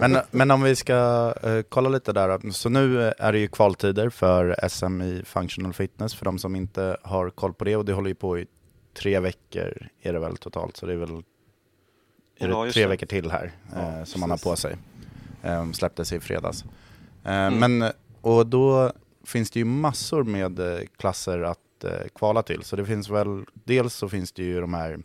[0.00, 4.10] Men, men om vi ska eh, kolla lite där, så nu är det ju kvaltider
[4.10, 7.92] för SM i Functional Fitness för de som inte har koll på det och det
[7.92, 8.46] håller ju på i
[8.94, 11.10] tre veckor är det väl totalt, så det är väl
[12.38, 12.88] är Ja, det tre det.
[12.88, 14.76] veckor till här eh, som man har på sig.
[15.42, 16.64] Eh, släpptes i fredags.
[16.64, 16.68] Eh,
[17.32, 17.78] Mm.
[17.78, 18.92] Men, och då
[19.26, 20.60] finns det ju massor med
[20.96, 21.58] klasser att
[22.14, 24.98] kvala till, så det finns väl, dels så finns det ju de här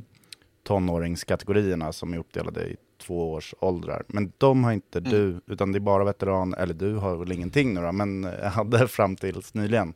[0.64, 4.04] tonåringskategorierna som är uppdelade i två års åldrar.
[4.08, 5.12] Men de har inte Mm.
[5.12, 8.52] du, utan det är bara veteran, eller du har väl ingenting nu då, men eh,
[8.52, 9.94] hade fram tills nyligen.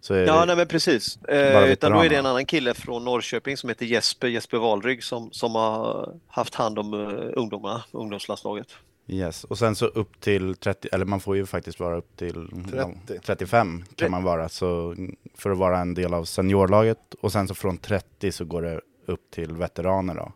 [0.00, 1.16] Så är Ja, nej men precis.
[1.16, 5.04] Eh, utan då är det en annan kille från Norrköping som heter Jesper, Jesper Wahlrygg
[5.04, 8.66] som, som har haft hand om uh, ungdomarna, ungdomslandslaget.
[9.06, 9.44] yes.
[9.44, 12.90] Och sen så upp till 30, eller man får ju faktiskt vara upp till ja,
[13.06, 13.20] 30.
[13.26, 14.96] 35 kan man vara, så
[15.34, 16.98] för att vara en del av seniorlaget.
[17.20, 20.32] Och sen så från 30 så går det upp till veteraner då.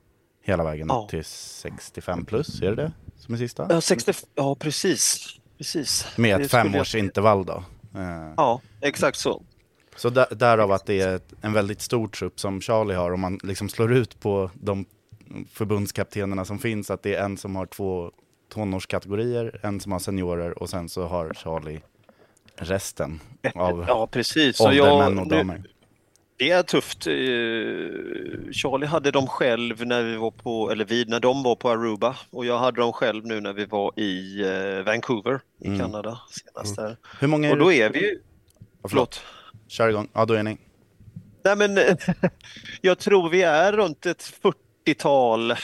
[0.47, 1.03] Hela vägen Ja.
[1.05, 3.67] upp till 65 plus, är det det som är sista?
[3.71, 5.27] Ja, 60, ja precis.
[5.59, 6.07] precis.
[6.17, 7.65] Med ett femårsintervall då.
[7.95, 9.43] Eh, ja, exakt så.
[9.97, 13.39] Så där, därav att det är en väldigt stor trupp som Charlie har, om man
[13.43, 14.85] liksom slår ut på de
[15.53, 18.11] förbundskaptenerna som finns, att det är en som har två
[18.53, 21.81] tonårskategorier, en som har seniorer och sen så har Charlie
[22.57, 23.21] resten
[23.55, 24.61] av Ja, precis.
[24.61, 25.63] Ålder, jag, män och nu, damer.
[26.39, 27.07] Det är tufft.
[27.07, 27.13] Eh,
[28.53, 32.17] Charlie hade dem själv när vi var på, eller vi, när de var på Aruba
[32.31, 35.79] och jag hade dem själv nu när vi var i eh, Vancouver i Mm.
[35.79, 36.97] Kanada senast där.
[37.21, 38.19] Hur många är Och då är vi ju,
[38.83, 39.23] Ja, förlåt.
[39.69, 40.09] Kör igång.
[40.13, 40.59] Ja, då är ni.
[41.45, 41.79] Nej men
[42.81, 44.33] jag tror vi är runt ett
[44.87, 45.55] 40-tal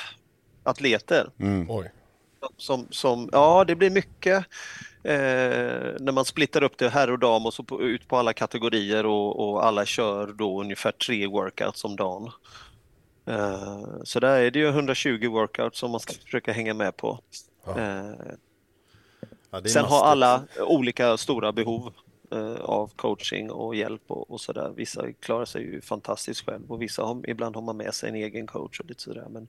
[0.63, 1.31] atleter.
[1.69, 1.93] Oj.
[2.57, 4.45] Som, som, ja, det blir mycket eh,
[5.05, 9.07] när man splittar upp det herr och dam och så på, ut på alla kategorier
[9.07, 12.31] och, och alla kör då ungefär tre workouts om dagen.
[13.27, 17.21] Eh, så där är det ju 120 workouts som man ska försöka hänga med på.
[17.77, 18.13] Eh,
[19.51, 21.93] Ja, det är Sen har alla olika stora behov
[22.33, 24.73] eh, av coaching och hjälp och, och sådär.
[24.77, 28.15] Vissa klarar sig ju fantastiskt själv och vissa har, ibland har man med sig en
[28.15, 29.27] egen coach och lite sådär.
[29.31, 29.49] Men,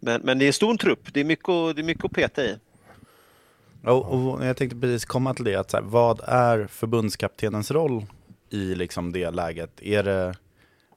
[0.00, 2.44] men, men det är en stor trupp, det är mycket, det är mycket att peta
[2.44, 2.58] i.
[3.86, 8.06] Och, och jag tänkte precis komma till det, att så här, vad är förbundskaptenens roll
[8.50, 9.82] i liksom det läget?
[9.82, 10.34] Är det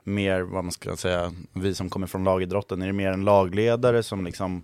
[0.04, 4.04] mer, vad man ska säga, vi som kommer från lagidrotten, är det mer en lagledare
[4.04, 4.64] som liksom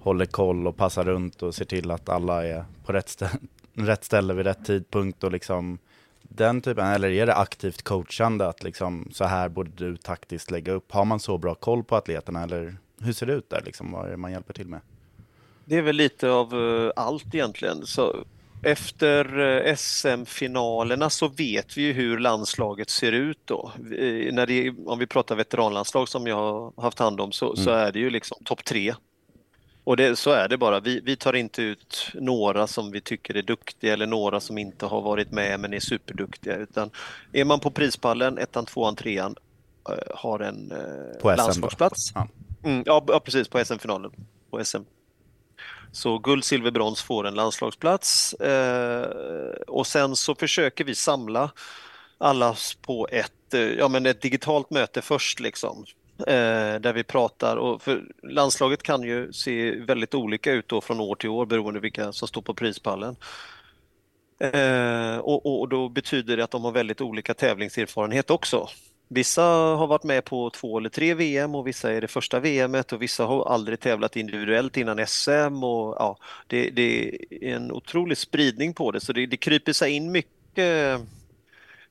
[0.00, 3.30] håller koll och passar runt och ser till att alla är på rätt, stä
[3.74, 5.78] rätt ställe vid rätt tidpunkt och liksom
[6.22, 10.72] den typen, eller är det aktivt coachande att liksom så här borde du taktiskt lägga
[10.72, 10.92] upp?
[10.92, 13.92] Har man så bra koll på atleterna eller hur ser det ut där liksom?
[13.92, 14.80] Vad är det man hjälper till med?
[15.64, 17.86] Det är väl lite av eh, allt egentligen.
[17.86, 18.24] Så
[18.62, 23.72] efter eh, SM-finalerna så vet vi ju hur landslaget ser ut då.
[24.32, 27.92] När det, om vi pratar veteranlandslag som jag har haft hand om så, så är
[27.92, 28.94] det ju liksom topp tre.
[29.84, 30.80] Och det, så är det bara.
[30.80, 34.86] Vi, vi tar inte ut några som vi tycker är duktiga eller några som inte
[34.86, 36.56] har varit med men är superduktiga.
[36.56, 36.90] Utan
[37.32, 39.36] är man på prispallen, ettan, tvåan, trean,
[39.88, 40.72] eh, har en
[41.22, 42.12] På SM landslagsplats.
[42.14, 42.28] Ja.
[42.64, 44.10] Mm, ja, precis, på SM-finalen.
[44.50, 44.82] På SM.
[45.94, 49.06] Så guld, silver, brons får en landslagsplats eh,
[49.66, 51.50] och sen så försöker vi samla
[52.18, 55.84] alla på ett, eh, ja, men ett digitalt möte först liksom.
[56.18, 61.00] Eh, där vi pratar och för landslaget kan ju se väldigt olika ut då från
[61.00, 63.16] år till år beroende vilka som står på prispallen.
[64.40, 68.68] Eh, och, och, och då betyder det att de har väldigt olika tävlingserfarenhet också.
[69.08, 72.92] Vissa har varit med på två eller tre VM och vissa är det första VMet
[72.92, 78.18] och vissa har aldrig tävlat individuellt innan SM och ja, det, det är en otrolig
[78.18, 81.00] spridning på det så det, det kryper sig in mycket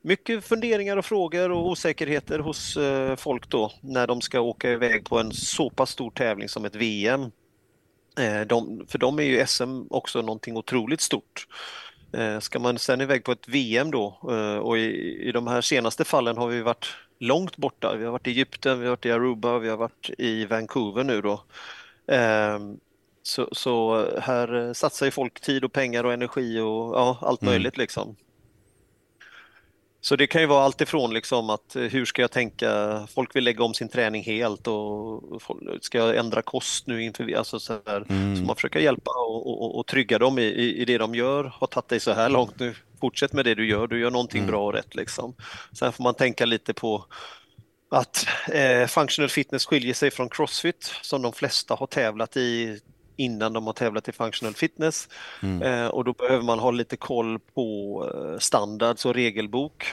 [0.01, 5.05] mycket funderingar och frågor och osäkerheter hos eh, folk då när de ska åka iväg
[5.05, 7.31] på en så pass stor tävling som ett VM.
[8.19, 11.47] Eh, de, för dem är ju SM också någonting otroligt stort.
[12.13, 15.61] Eh, ska man sen iväg på ett VM då eh, och i, i de här
[15.61, 17.95] senaste fallen har vi varit långt borta.
[17.97, 21.03] Vi har varit i Egypten, vi har varit i Aruba, vi har varit i Vancouver
[21.03, 21.43] nu då.
[22.07, 22.59] Eh,
[23.23, 27.77] så, så här satsar ju folk tid och pengar och energi och ja, allt möjligt
[27.77, 28.15] liksom.
[30.05, 33.35] Så det kan ju vara allt ifrån liksom att eh, hur ska jag tänka, folk
[33.35, 35.41] vill lägga om sin träning helt och
[35.81, 38.05] ska jag ändra kost nu inför, alltså så, här,
[38.37, 41.67] så man försöker hjälpa och, och, och trygga dem i, i, det de gör, har
[41.67, 44.65] tagit dig så här långt nu, fortsätt med det du gör, du gör någonting bra
[44.65, 45.35] och rätt liksom.
[45.71, 47.05] Sen får man tänka lite på
[47.91, 52.79] att eh, functional fitness skiljer sig från crossfit som de flesta har tävlat i
[53.15, 55.09] innan de har tävlat i functional fitness.
[55.61, 59.85] Eh, och då behöver man ha lite koll på eh, standards och regelbok.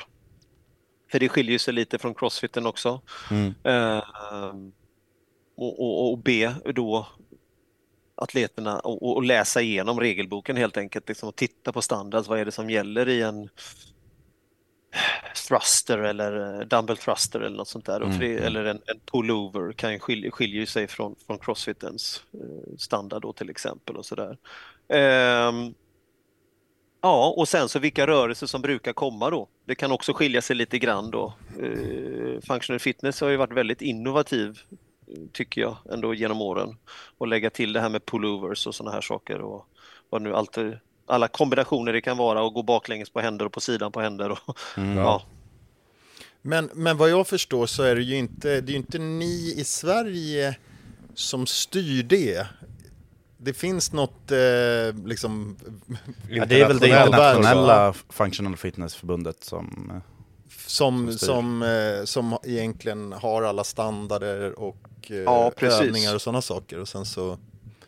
[1.12, 3.00] För det skiljer sig lite från crossfiten också.
[3.64, 4.02] Eh,
[5.56, 7.06] och, och, och be då
[8.14, 12.28] atleterna och, och läsa igenom regelboken helt enkelt liksom, och titta på standards.
[12.28, 13.48] Vad är det som gäller i en
[15.48, 18.00] thruster eller eh, dumbbell thruster eller något sånt där.
[18.00, 23.22] För det, eller en, en pullover kan skilja, skiljer sig från, från crossfitens eh, standard
[23.22, 24.38] då till exempel och sådär.
[24.88, 25.74] Ehm,
[27.00, 29.48] ja, och sen så vilka rörelser som brukar komma då.
[29.64, 31.34] Det kan också skilja sig lite grann då.
[31.58, 34.58] Eh, functional fitness har ju varit väldigt innovativ
[35.32, 36.76] tycker jag ändå genom åren
[37.18, 39.66] och lägga till det här med pullovers och sådana här saker och
[40.10, 40.58] vad nu allt
[41.10, 44.30] alla kombinationer det kan vara och gå baklänges på händer och på sidan på händer.
[44.30, 44.58] Och,
[44.96, 45.22] ja.
[46.42, 49.64] Men, men vad jag förstår så är det ju inte, det är inte ni i
[49.64, 50.56] Sverige
[51.14, 52.46] som styr det.
[53.38, 55.56] Det finns något eh, liksom...
[56.28, 59.92] Ja, det är väl det Internationella functional fitnessförbundet som...
[59.94, 60.02] eh,
[60.66, 61.26] Som, styr.
[61.26, 64.76] som, eh, som egentligen har alla standarder och
[65.10, 66.78] eh, Ja, övningar och sådana saker.
[66.78, 67.38] Och sen så...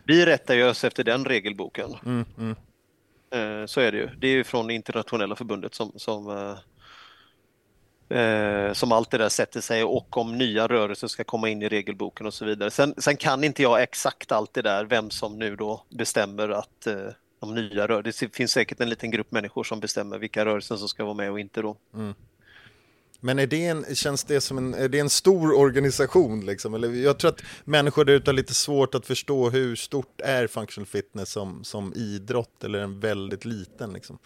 [0.05, 1.91] Vi rättar ju oss efter den regelboken.
[2.07, 2.57] Mm, mm.
[3.33, 4.07] Eh, Så är det ju.
[4.19, 6.31] Det är ju från internationella förbundet som, som,
[8.11, 11.63] eh, eh, som allt det där sätter sig och om nya rörelser ska komma in
[11.63, 12.71] i regelboken och så vidare.
[12.71, 16.87] Sen, sen kan inte jag exakt allt det där, vem som nu då bestämmer att
[16.87, 17.09] eh,
[17.41, 20.89] de nya rörelser, det finns säkert en liten grupp människor som bestämmer vilka rörelser som
[20.89, 21.77] ska vara med och inte då.
[21.95, 22.15] Mm.
[23.25, 26.47] Men är det en, känns det som en, är det en stor organisation?
[26.47, 26.75] Liksom?
[26.75, 30.47] Eller, jag tror att människor där ute har lite svårt att förstå hur stort är
[30.47, 33.93] functional fitness som, som idrott eller en väldigt liten.
[33.93, 34.19] Liksom.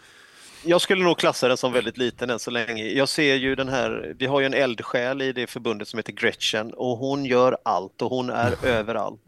[0.64, 2.84] jag skulle nog klassa den som väldigt liten än så länge.
[2.84, 6.12] Jag ser ju den här, vi har ju en eldsjäl i det förbundet som heter
[6.12, 9.20] Gretchen och hon gör allt och hon är överallt.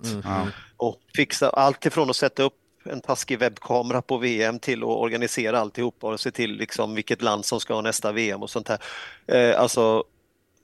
[0.76, 2.54] Och fixar allt ifrån att sätta upp
[2.90, 7.44] en taskig webbkamera på VM till att organisera alltihopa och se till liksom vilket land
[7.44, 8.78] som ska ha nästa VM och sånt här.
[9.26, 10.04] Eh, alltså,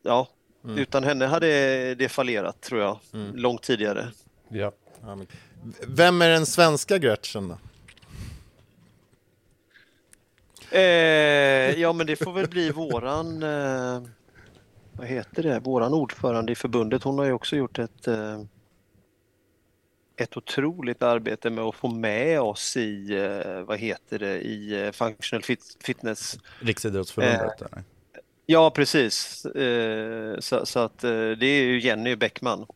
[0.03, 0.29] ja,
[0.77, 2.99] utan henne hade det fallerat tror jag,
[3.35, 4.09] långt tidigare.
[4.49, 4.72] Ja.
[5.87, 7.59] Vem är den svenska Gretchen då?
[10.70, 14.03] Eh, ja, men det får väl bli våran, eh,
[14.93, 17.03] vad heter det, våran ordförande i förbundet.
[17.03, 18.41] Hon har ju också gjort ett, eh,
[20.16, 24.92] ett otroligt arbete med att få med oss i, eh, vad heter det, i eh,
[24.92, 26.38] functional fit, fitness.
[26.60, 27.62] Riksidrottsförbundet?
[27.62, 27.84] eller?
[28.46, 29.44] Ja, precis.
[29.44, 32.66] Eh, så, så att eh, det är ju Jenny Bäckman.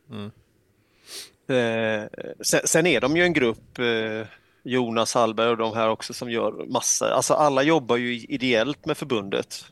[1.47, 2.07] Eh,
[2.41, 4.27] sen, sen är de ju en grupp, eh,
[4.63, 8.97] Jonas Hallberg och de här också som gör massa, alltså alla jobbar ju ideellt med
[8.97, 9.65] förbundet.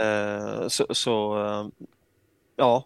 [0.00, 1.86] Eh, så, så eh,
[2.56, 2.84] ja.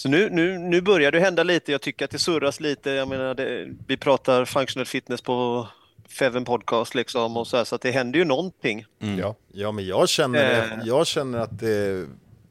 [0.00, 3.08] Så nu, nu, nu börjar det hända lite, jag tycker att det surras lite, jag
[3.08, 5.68] menar det, vi pratar functional fitness på
[6.08, 8.84] Feven podcast liksom och så här, så att det händer ju någonting.
[9.18, 9.34] Ja.
[9.52, 10.78] Ja, men jag känner, Eh.
[10.84, 12.06] jag känner att det...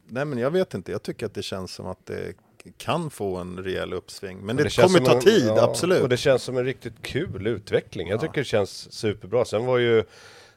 [0.08, 0.92] Nej, men jag vet inte.
[0.92, 2.34] Jag tycker att det känns som att det
[2.78, 4.38] kan få en rejäl uppsving.
[4.40, 6.02] Men det, känns kommer ta en- tid, ja, absolut.
[6.02, 8.08] Och det känns som en riktigt kul utveckling.
[8.08, 9.46] Jag tycker det känns superbra.
[9.46, 10.04] Sen var ju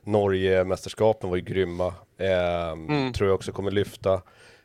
[0.04, 1.94] Norge-mästerskapen var ju grymma.
[2.18, 3.12] Ehm, Mm.
[3.12, 4.22] Tror jag också kommer lyfta.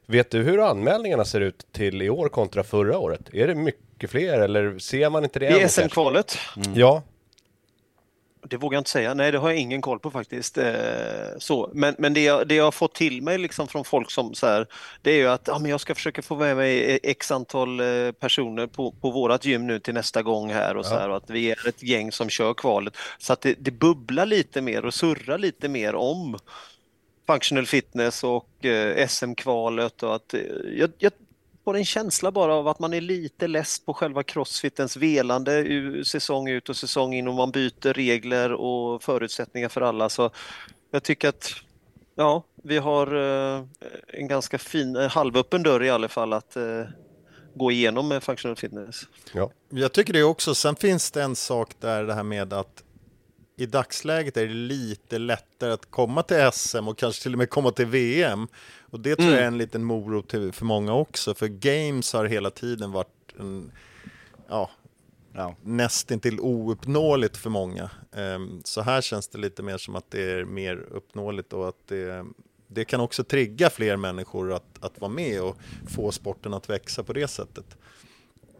[0.10, 3.34] Vet du hur anmälningarna ser ut till i år kontra förra året?
[3.34, 5.62] Är det mycket fler eller ser man inte det?
[5.62, 5.70] I?
[5.70, 6.38] SM-kvalet,
[6.76, 7.04] Ja,
[8.42, 9.14] Det vågar jag inte säga.
[9.14, 10.58] Nej, det har jag ingen koll på faktiskt.
[10.58, 10.74] Eh,
[11.38, 11.70] så.
[11.74, 14.48] Men, men det, jag, det jag har fått till mig liksom från folk som så
[14.48, 14.68] här,
[15.02, 18.12] det är ju att ja, men jag ska försöka få med mig x antal eh,
[18.12, 21.30] personer på, på vårat gym nu till nästa gång här och så här och att
[21.30, 22.98] vi är ett gäng som kör kvalet.
[23.20, 26.38] Så att det, det bubblar lite mer och surrar lite mer om
[27.28, 30.42] functional fitness och eh, SM-kvalet och att eh,
[30.78, 31.12] jag, jag
[31.64, 35.66] får en känsla bara av att man är lite less på själva crossfitens velande
[36.06, 40.10] säsong ut och säsong in och man byter regler och förutsättningar för alla.
[40.10, 40.30] Så
[40.92, 41.52] jag tycker att
[42.16, 43.64] ja, vi har eh,
[44.08, 46.58] en ganska fin, halvöppen dörr i alla fall att
[47.56, 49.02] gå igenom med functional fitness.
[49.34, 49.52] ja.
[49.70, 50.56] Jag tycker det också.
[50.56, 52.84] Sen finns det en sak där, det här med att
[53.60, 57.50] i dagsläget är det lite lättare att komma till SM och kanske till och med
[57.50, 58.48] komma till VM.
[58.82, 62.50] Och det tror jag är en liten morot för många också, för Games har hela
[62.50, 63.08] tiden varit
[63.40, 63.72] en,
[64.48, 64.70] ja,
[65.34, 65.56] Ja.
[65.64, 67.90] nästintill ouppnåeligt för många.
[68.16, 71.88] Ehm, Så här känns det lite mer som att det är mer uppnåeligt och att
[71.88, 72.26] det,
[72.68, 77.04] det kan också trigga fler människor att, att vara med och få sporten att växa
[77.04, 77.78] på det sättet.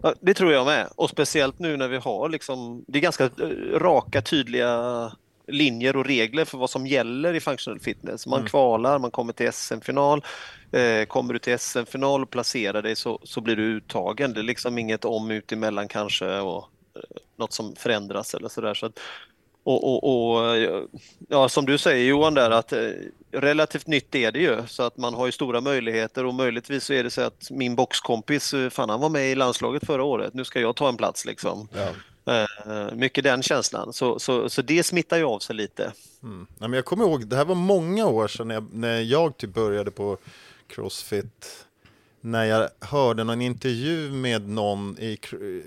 [0.02, 0.88] Ja, det tror jag med.
[0.96, 5.12] Och speciellt nu när vi har liksom, det är ganska eh, raka, tydliga
[5.48, 8.28] linjer och regler för vad som gäller i functional fitness.
[8.28, 10.24] Man kvalar, man kommer till SM-final.
[10.72, 14.34] Eh, kommer du till SM-final och placerar dig så, så blir du uttagen.
[14.34, 17.02] Det är liksom inget om ut emellan kanske och eh,
[17.36, 18.74] något som förändras eller sådär.
[18.74, 19.00] Så att,
[19.64, 20.58] och, och, och
[21.30, 22.90] ja, som du säger Johan där att eh,
[23.42, 26.94] relativt nytt är det ju så att man har ju stora möjligheter och möjligtvis så
[26.94, 30.34] är det så att min boxkompis, eh, fan han var med i landslaget förra året,
[30.34, 31.68] nu ska jag ta en plats liksom.
[32.26, 35.94] Eh, mycket den känslan, så, så, så det smittar ju av sig lite.
[36.60, 39.54] Men jag kommer ihåg, det här var många år sedan när jag, när jag typ
[39.54, 40.18] började på
[40.68, 41.66] Crossfit.
[42.22, 45.64] När jag hörde någon intervju med någon i cr-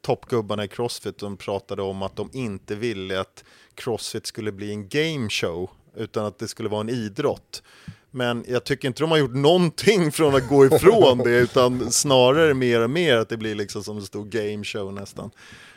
[0.00, 3.44] toppgubbarna i Crossfit som pratade om att de inte ville att
[3.74, 7.62] Crossfit skulle bli en game show utan att det skulle vara en idrott.
[8.10, 12.54] Men jag tycker inte de har gjort någonting från att gå ifrån det utan snarare
[12.54, 15.30] mer och mer att det blir liksom som en stor game show nästan.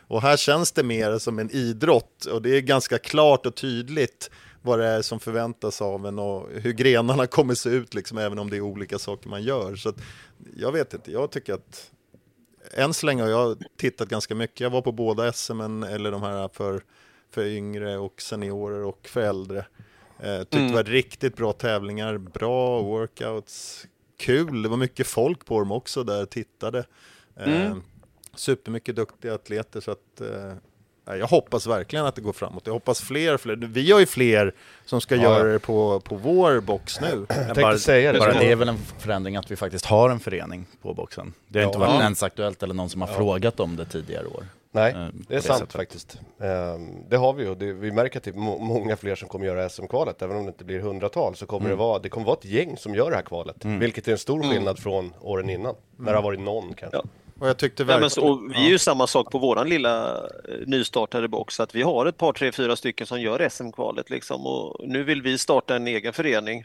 [0.07, 4.29] Och här känns det mer som en idrott och det är ganska klart och tydligt
[4.61, 8.39] vad det är som förväntas av en och hur grenarna kommer se ut liksom, även
[8.39, 9.75] om det är olika saker man gör.
[9.75, 9.95] Så att,
[10.55, 11.91] jag vet inte, jag tycker att
[12.73, 14.59] än så länge har jag tittat ganska mycket.
[14.59, 16.83] Jag var på båda SM, eller de här för,
[17.31, 19.65] för yngre och seniorer och för äldre.
[20.23, 23.85] Eh, tyckte det var riktigt bra tävlingar, bra workouts,
[24.19, 24.61] kul.
[24.61, 26.83] Det var mycket folk på dem också där tittade.
[27.39, 27.75] Eh,
[28.35, 32.61] Supermycket duktiga atleter så att eh, jag hoppas verkligen att det går framåt.
[32.65, 33.55] Jag hoppas fler, fler.
[33.55, 34.53] Vi har ju fler
[34.85, 35.21] som ska Ja.
[35.21, 37.25] göra det på, på vår box nu.
[37.47, 38.19] Jag bara, säga det.
[38.19, 41.33] Bara det är väl en förändring att vi faktiskt har en förening på boxen.
[41.47, 41.87] Det har inte Ja.
[41.87, 44.45] varit ens aktuellt eller någon som har frågat om det tidigare år.
[44.71, 45.73] Nej, Eh, det är sant sättet.
[45.73, 46.19] faktiskt.
[46.41, 49.27] Ehm, det har vi och det, vi märker att det är må- många fler som
[49.27, 50.21] kommer göra SM-kvalet.
[50.21, 52.77] Även om det inte blir hundratal så kommer det vara, det kommer vara ett gäng
[52.77, 53.65] som gör det här kvalet.
[53.65, 55.75] Vilket är en stor skillnad från åren innan.
[55.97, 56.97] När det har varit någon kanske.
[56.97, 57.03] Ja.
[57.39, 58.01] Och jag tyckte Ja, verkligen...
[58.01, 60.21] men så, och vi är ju samma sak på våran lilla eh,
[60.65, 64.87] nystartade box, att vi har ett par, tre, fyra stycken som gör SM-kvalet liksom och
[64.87, 66.59] nu vill vi starta en egen förening.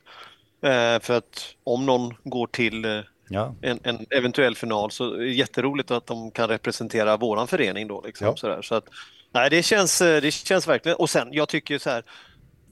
[0.62, 3.54] Eh, för att om någon går till Ja.
[3.62, 8.02] en, en eventuell final så jätteroligt att de kan representera våran förening då.
[8.06, 8.36] Liksom, Ja.
[8.36, 8.62] sådär.
[8.62, 8.84] Så att,
[9.32, 12.04] nej, det känns, eh, det känns verkligen, och sen jag tycker så här,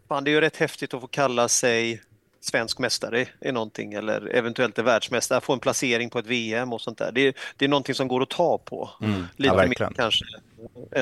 [0.09, 2.03] fan, det är ju rätt häftigt att få kalla sig
[2.41, 6.81] svensk mästare i någonting eller eventuellt är världsmästare, få en placering på ett VM och
[6.81, 7.13] sånt där.
[7.13, 8.91] Det, är- det är någonting som går att ta på.
[9.03, 9.27] Mm.
[9.37, 10.25] Lite Ja, mer kanske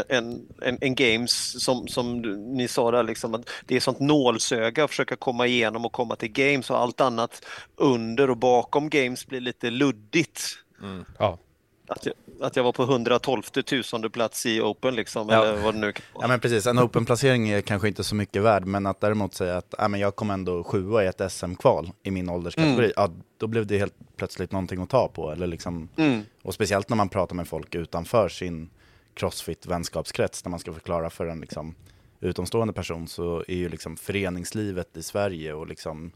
[0.09, 2.19] en, en, en games som, som
[2.57, 6.17] ni sa där, liksom, att det är sånt nålsöga att försöka komma igenom och komma
[6.17, 7.45] till games och allt annat
[7.77, 10.43] under och bakom games blir lite luddigt.
[11.19, 11.39] Ja.
[11.89, 15.45] Att jag, att jag var på 112 tusende plats i Open liksom, Ja.
[15.45, 16.25] eller vad det nu kan vara.
[16.25, 19.57] Ja men precis, en open-placering är kanske inte så mycket värd, men att däremot säga
[19.57, 23.47] att ja, men jag kom ändå sjua i ett SM-kval i min ålderskategori, ja, då
[23.47, 25.31] blev det helt plötsligt någonting att ta på.
[25.33, 26.23] Eller liksom, Mm.
[26.43, 28.71] Och speciellt när man pratar med folk utanför sin
[29.15, 31.75] crossfit-vänskapskrets, när man ska förklara för en liksom,
[32.21, 36.13] utomstående person, så är ju liksom föreningslivet i Sverige och liksom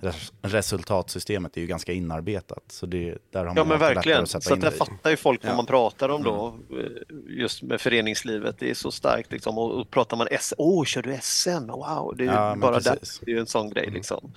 [0.00, 2.64] res- resultatsystemet är ju ganska inarbetat.
[2.68, 4.76] Så det, där har man Ja men verkligen, att sätta så att in där det
[4.76, 5.56] fattar ju folk vad Ja.
[5.56, 8.56] man pratar om då, eh, just med föreningslivet.
[8.58, 9.58] Det är så starkt liksom.
[9.58, 11.66] Och, och pratar man SM, åh kör du SM?
[11.66, 14.32] Wow, det är ju Ja, bara där, det är ju en sån grej liksom.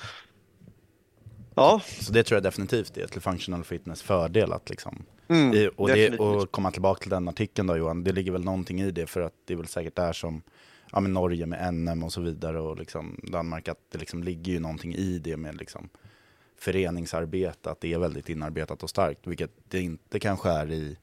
[1.55, 5.69] Ja, Så det tror jag definitivt är till functional fitness fördel att liksom Mm, i,
[5.75, 8.91] och, det, och komma tillbaka till den artikeln då Johan, det ligger väl någonting i
[8.91, 10.41] det för att det är väl säkert där som
[10.91, 14.51] ja, men Norge med NM och så vidare och liksom Danmark att det liksom ligger
[14.51, 15.89] ju någonting i det med liksom
[16.59, 20.97] föreningsarbete, att det är väldigt inarbetat och starkt, vilket det inte kanske är i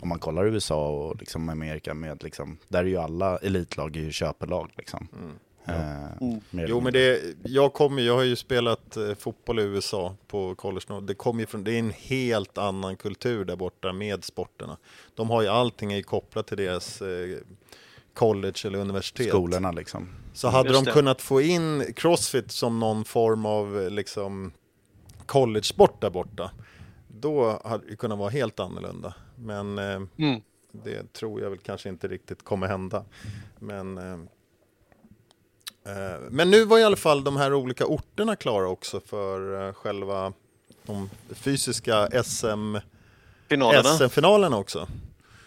[0.00, 4.00] om man kollar USA och liksom Amerika med liksom, där är ju alla elitlag är
[4.00, 5.08] ju köpelag liksom.
[5.12, 5.30] Eh,
[5.66, 10.16] mer eller Jo, men det, jag, kommer, jag har ju spelat eh, fotboll i USA
[10.26, 11.00] på college.
[11.02, 14.76] Det, kommer ju från, det är en helt annan kultur där borta med sporterna.
[15.14, 17.36] De har ju allting är kopplat till deras eh,
[18.14, 19.28] college eller universitet.
[19.28, 20.08] skolorna liksom.
[20.34, 20.92] Så hade Just de det.
[20.92, 24.52] kunnat få in crossfit som någon form av eh, liksom,
[25.26, 26.50] college-sport där borta,
[27.08, 29.14] då hade det kunnat vara helt annorlunda.
[29.36, 30.40] Men eh, Mm.
[30.72, 33.04] det tror jag väl kanske inte riktigt kommer hända.
[33.58, 34.18] Men, eh, eh,
[36.30, 40.32] men nu var i alla fall de här olika orterna klara också för eh, själva
[40.86, 42.76] de fysiska SM,
[43.48, 43.88] finalerna.
[43.88, 44.88] SM-finalerna också.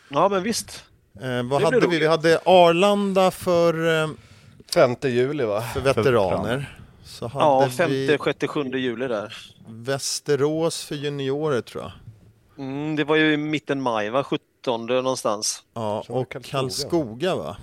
[0.10, 0.84] Ja men visst.
[1.22, 1.86] Eh, vad blir hade vi?
[1.88, 2.02] roligt.
[2.02, 4.10] Vi hade Arlanda för, eh,
[4.74, 5.62] 5 juli va?
[5.62, 6.78] för veteraner.
[7.04, 7.72] Så hade Ja, vi...
[7.72, 9.34] femte, sjätte, sjunde juli där.
[9.68, 11.92] Västerås för juniorer tror jag.
[12.66, 14.24] Mm, det var ju i mitten maj, va?
[14.24, 15.64] 17 någonstans.
[15.74, 16.36] Ja, det och.
[16.44, 17.58] Karlskoga va?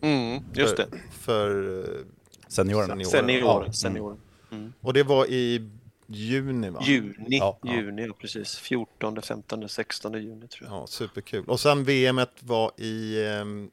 [0.00, 0.88] Mm, just det.
[1.10, 2.04] För eh,
[2.48, 3.04] Seniorerna.
[3.04, 3.04] seniorer.
[3.04, 3.66] Senior.
[3.66, 3.72] Ja.
[3.72, 4.16] senior.
[4.80, 5.70] Och det var i
[6.06, 6.80] juni va?
[6.82, 8.56] Juni, Ja, juni, ja precis.
[8.58, 10.78] 14, 15, 16 juni tror jag.
[10.78, 11.44] Ja, superkul.
[11.44, 13.70] Och sen VM var i ehm,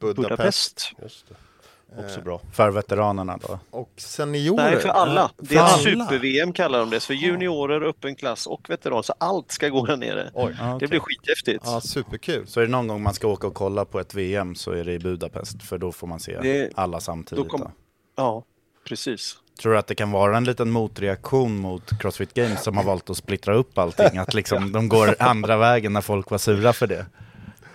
[0.00, 0.92] Budapest.
[0.96, 1.26] Budapest.
[1.96, 2.40] Också bra.
[2.52, 3.58] För veteranerna då.
[3.70, 4.70] Och seniorer.
[4.70, 5.22] Nej, för alla.
[5.22, 7.00] Nej, Det är super-VM kallar de det.
[7.00, 9.02] För juniorer, öppen klass och veteran.
[9.02, 10.30] Så allt ska gå där nere.
[10.34, 10.56] Oj.
[10.60, 10.88] Det okej.
[10.88, 11.62] blir skithäftigt.
[11.66, 12.46] Ja, superkul.
[12.46, 14.84] Så är det någon gång man ska åka och kolla på ett VM så är
[14.84, 17.44] det i Budapest, för då får man se Det- alla samtidigt.
[17.44, 17.70] då kom- då.
[18.16, 18.44] Ja,
[18.88, 19.36] precis.
[19.62, 23.10] Tror du att det kan vara en liten motreaktion mot Crossfit Games som har valt
[23.10, 24.18] att splittra upp allting?
[24.18, 27.06] Att liksom de går andra vägen när folk var sura för det?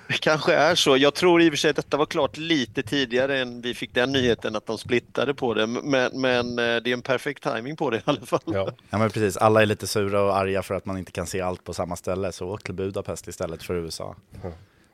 [0.07, 0.97] Det kanske är så.
[0.97, 3.93] Jag tror i och för sig att detta var klart lite tidigare än vi fick
[3.93, 5.67] den nyheten att de splittade på det.
[5.67, 8.39] Men, men eh, det är en perfekt timing på det i alla fall.
[8.45, 8.71] Ja.
[8.89, 11.41] Ja men precis, alla är lite sura och arga för att man inte kan se
[11.41, 14.15] allt på samma ställe, så åk till Budapest istället för USA.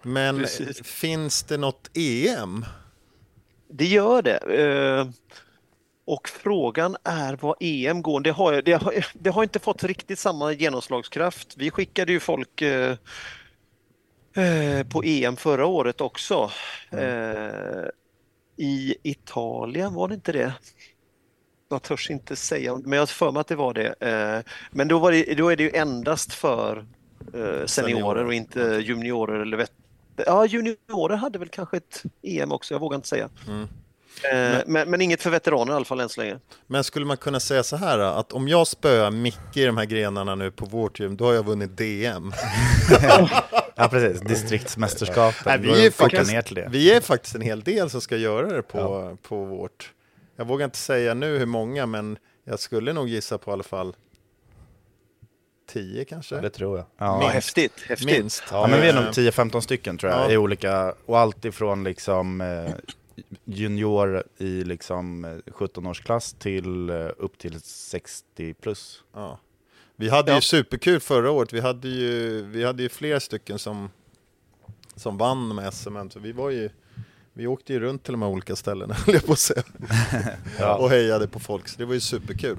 [0.01, 0.81] Men Precis.
[0.87, 2.65] finns det något EM?
[3.71, 4.37] Det gör det.
[4.37, 5.07] Eh,
[6.05, 8.19] Och frågan är vad EM går.
[8.21, 11.53] Det har, det, har, det har inte fått riktigt samma genomslagskraft.
[11.57, 12.95] Vi skickade ju folk eh,
[14.89, 16.51] på EM förra året också.
[16.89, 17.85] Eh,
[18.57, 20.53] I Italien, var det inte det?
[21.69, 23.95] Jag törs inte säga, men jag har för mig att det var det.
[23.99, 26.85] Eh, men då, var det, då är det ju endast för
[27.33, 29.71] eh, seniorer och inte juniorer eller vet,
[30.25, 33.29] Ja, juniorer hade väl kanske ett EM också, jag vågar inte säga.
[33.47, 33.65] Eh,
[34.65, 36.39] men, men inget för veteraner i alla fall än så länge.
[36.67, 39.85] Men skulle man kunna säga så här att om jag spöar Micke i de här
[39.85, 42.31] grenarna nu på vårt gym, då har jag vunnit DM.
[43.75, 45.43] Ja precis, distriktsmästerskapen.
[45.45, 49.17] Nej, vi, är faktiskt, vi är faktiskt en hel del som ska göra det på,
[49.21, 49.93] på vårt.
[50.35, 53.63] Jag vågar inte säga nu hur många, men jag skulle nog gissa på i alla
[53.63, 53.95] fall
[55.69, 56.35] 10 kanske.
[56.41, 56.85] Det tror jag.
[56.97, 57.27] Ja, Ja.
[57.27, 58.07] häftigt, häftigt.
[58.19, 58.43] Minst.
[58.51, 60.31] Ja, men vi är Eh, nog 10-15 stycken tror jag, Ja.
[60.31, 62.73] i olika, och allt ifrån liksom eh,
[63.45, 69.03] junior i liksom eh, 17-årsklass till eh, upp till 60 plus.
[69.13, 69.39] Ja.
[69.95, 70.35] Vi hade Ja.
[70.37, 71.53] ju superkul förra året.
[71.53, 73.89] Vi hade ju, vi hade ju flera stycken som,
[74.95, 76.09] som vann med SM.
[76.09, 76.69] Så vi var ju,
[77.33, 79.63] vi åkte ju runt till de här olika ställena, höll jag på att säga.
[80.59, 80.75] Ja.
[80.77, 82.57] Och hejade på folk, så det var ju superkul.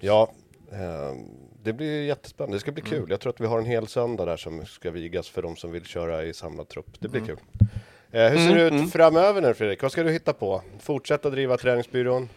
[0.00, 0.32] Ja,
[0.72, 1.16] eh,
[1.62, 2.56] det blir jättespännande.
[2.56, 2.92] Det ska bli Mm.
[3.00, 3.10] kul.
[3.10, 5.72] Jag tror att vi har en hel söndag där som ska vigas för de som
[5.72, 6.86] vill köra i samlad trupp.
[7.00, 7.24] Det Mm.
[7.24, 7.44] blir kul.
[8.12, 9.82] Eh, hur ser det ut framöver nu Fredrik?
[9.82, 10.62] Vad ska du hitta på?
[10.80, 12.28] Fortsätta driva träningsbyrån?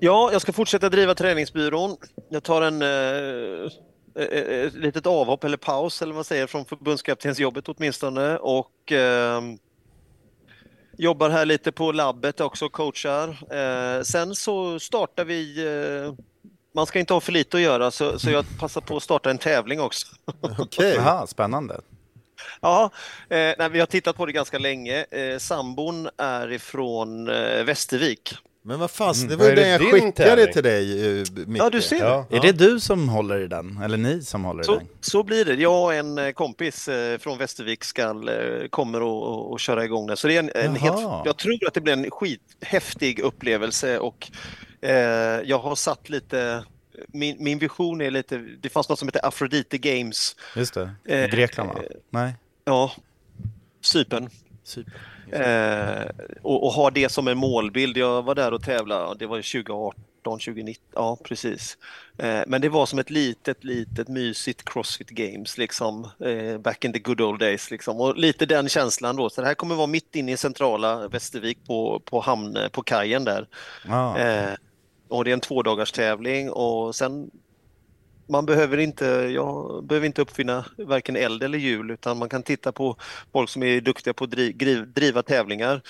[0.00, 1.96] Ja, jag ska fortsätta driva träningsbyrån.
[2.28, 3.70] Jag tar en eh,
[4.24, 9.40] eh, ett litet avhopp eller paus eller vad man säger från förbundskaptensjobbet åtminstone och eh,
[10.98, 13.28] jobbar här lite på labbet också, coachar.
[13.28, 16.14] Eh, sen så startar vi eh,
[16.74, 19.30] man ska inte ha för lite att göra så, så jag passar på att starta
[19.30, 20.06] en tävling också.
[20.58, 20.94] Okej.
[20.96, 21.80] Jaha, spännande.
[22.60, 22.90] Ja,
[23.28, 25.06] eh, nej, vi har tittat på det ganska länge.
[25.10, 28.34] Eh, sambon är ifrån eh, Västervik.
[28.62, 30.52] Men vad fan, det Vad var ju är det den jag skickade tävling?
[30.52, 31.62] till dig, eh, Micke.
[31.62, 31.96] Ja, du ser.
[32.04, 32.26] Ja.
[32.30, 33.80] Är det du som håller i den?
[33.84, 34.88] Eller ni som håller i Så, den?
[35.00, 35.54] så blir det.
[35.54, 39.84] Jag och en eh, kompis eh, från Västervik ska, eh, kommer och, och, och köra
[39.84, 40.16] igång det.
[40.16, 44.30] Så det är en, en helt, jag tror att det blir en skithäftig upplevelse och
[44.82, 44.92] eh,
[45.44, 46.64] jag har satt lite
[47.08, 50.36] min, min vision är lite, det fanns något som heter Aphrodite Games.
[50.56, 50.90] Just det.
[51.04, 51.78] Eh, Grekland va?
[52.10, 52.34] Nej?
[52.68, 52.92] Ja,
[53.80, 54.30] Cypern.
[54.64, 54.94] Cypern.
[55.32, 56.06] Eh,
[56.42, 57.96] och, och ha det som en målbild.
[57.96, 61.78] Jag var där och tävlade, det var 2018, 2019, ja precis.
[62.18, 66.92] Eh, men det var som ett litet, litet mysigt Crossfit Games liksom, eh, back in
[66.92, 68.00] the good old days liksom.
[68.00, 69.30] Och lite den känslan då.
[69.30, 73.24] Så det här kommer vara mitt inne i centrala Västervik på, på hamn, på kajen
[73.24, 73.48] där.
[73.88, 74.18] Ja.
[74.18, 74.54] Eh,
[75.08, 77.30] och det är en tvådagars tävling och sen
[78.28, 82.72] man behöver inte, jag behöver inte uppfinna varken eld eller hjul utan man kan titta
[82.72, 82.96] på
[83.32, 85.82] folk som är duktiga på att dri, gri- driva tävlingar.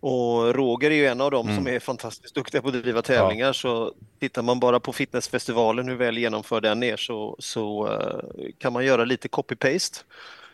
[0.00, 3.52] Och Roger är ju en av dem som är fantastiskt duktiga på att driva tävlingar
[3.52, 8.72] så tittar man bara på fitnessfestivalen hur väl genomförd den är så, så eh, kan
[8.72, 10.04] man göra lite copy-paste.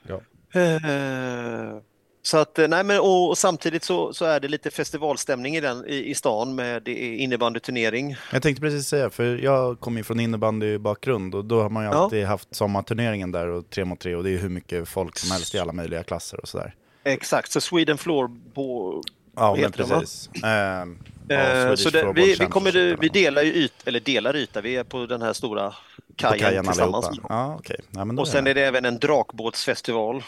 [0.03, 0.21] Ja.
[0.61, 1.81] Eh,
[2.23, 5.61] så att, eh, nej men och, och samtidigt så, så är det lite festivalstämning i,
[5.61, 8.17] den, i, i stan med innebandyturnering.
[8.33, 11.91] Jag tänkte precis säga, för jag kommer ju från innebandybakgrund och då har man ju
[11.91, 11.97] Ja.
[11.97, 15.31] alltid haft sommarturneringen där och tre mot tre och det är hur mycket folk som
[15.31, 16.75] helst i alla möjliga klasser och sådär.
[17.05, 19.03] Exakt, så Sweden Floor på...
[19.37, 20.31] Ja, men precis.
[20.45, 20.99] Ehm,
[21.29, 24.37] ja, Eh, Swedish så det, Floorball vi, vi, kommer, vi delar ju yt, eller delar
[24.37, 25.75] yta, vi är på den här stora
[26.17, 27.11] kajen, kajen tillsammans.
[27.29, 27.77] Ja, okej.
[27.91, 30.23] Ja, Och sen är det även en drakbåtsfestival.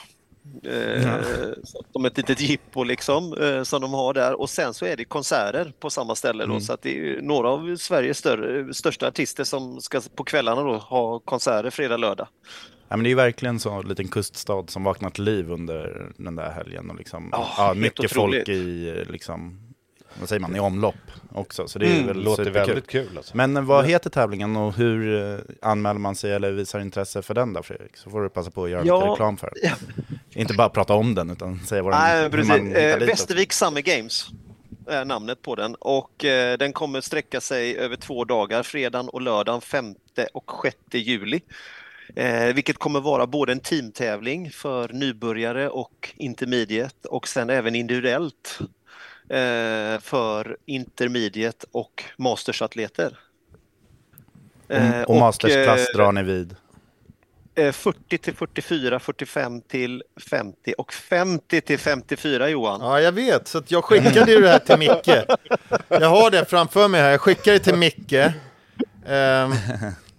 [0.64, 1.09] Eh,
[1.93, 4.40] som ett litet jippo liksom, eh, som de har där.
[4.40, 6.55] Och sen så är det konserter på samma ställe Mm.
[6.57, 10.62] då, så att det är några av Sveriges större, största artister som ska på kvällarna
[10.62, 12.28] då ha konserter fredag, lördag.
[12.88, 16.07] Ja, men det är ju verkligen så en liten kuststad som vaknar till liv under
[16.16, 16.90] den där helgen.
[16.90, 18.47] Och liksom, Ja, ja, mycket otroligt.
[18.47, 19.59] folk i, liksom,
[20.20, 20.94] vad säger man, i omlopp
[21.32, 21.68] också.
[21.68, 22.06] Så det är Mm.
[22.06, 22.66] väl Låter superkul.
[22.66, 23.36] väldigt kul alltså.
[23.36, 27.34] Men eh, vad heter tävlingen och hur eh, anmäler man sig eller visar intresse för
[27.34, 27.96] den då Fredrik?
[27.96, 28.98] Så får du passa på att göra Ja.
[29.00, 29.72] lite reklam för den.
[30.42, 33.06] Inte bara prata om den utan säga vad den, hur man hittar Eh, dit också.
[33.06, 34.26] Västervik Summer Games
[34.86, 39.20] är namnet på den och eh, den kommer sträcka sig över två dagar, fredagen och
[39.20, 39.94] lördagen 5
[40.32, 41.40] och 6 juli.
[42.16, 48.58] Eh, vilket kommer vara både en teamtävling för nybörjare och intermediate och sen även individuellt
[50.01, 53.18] för intermediate och mastersatleter.
[54.68, 56.57] Eh, Och, och mastersklass eh, drar ni vid.
[57.55, 62.80] Eh, 40 till 44, 45 till 50 och 50 till 54 Johan.
[62.80, 63.49] Ja, jag vet.
[63.49, 65.24] Så att jag skickade ju det här till Micke.
[65.89, 67.11] Jag har det framför mig här.
[67.11, 68.12] Jag skickade det till Micke
[69.07, 69.53] ehm,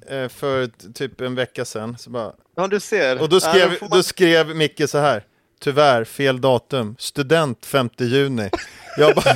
[0.09, 1.97] eh, för typ en vecka sedan.
[1.97, 3.21] Så bara, Ja, du ser.
[3.21, 5.23] och då Ja, skrev, då får man- då skrev Micke så här.
[5.59, 6.95] Tyvärr, fel datum.
[6.99, 8.49] Student 5 juni.
[8.97, 9.35] Jag bara,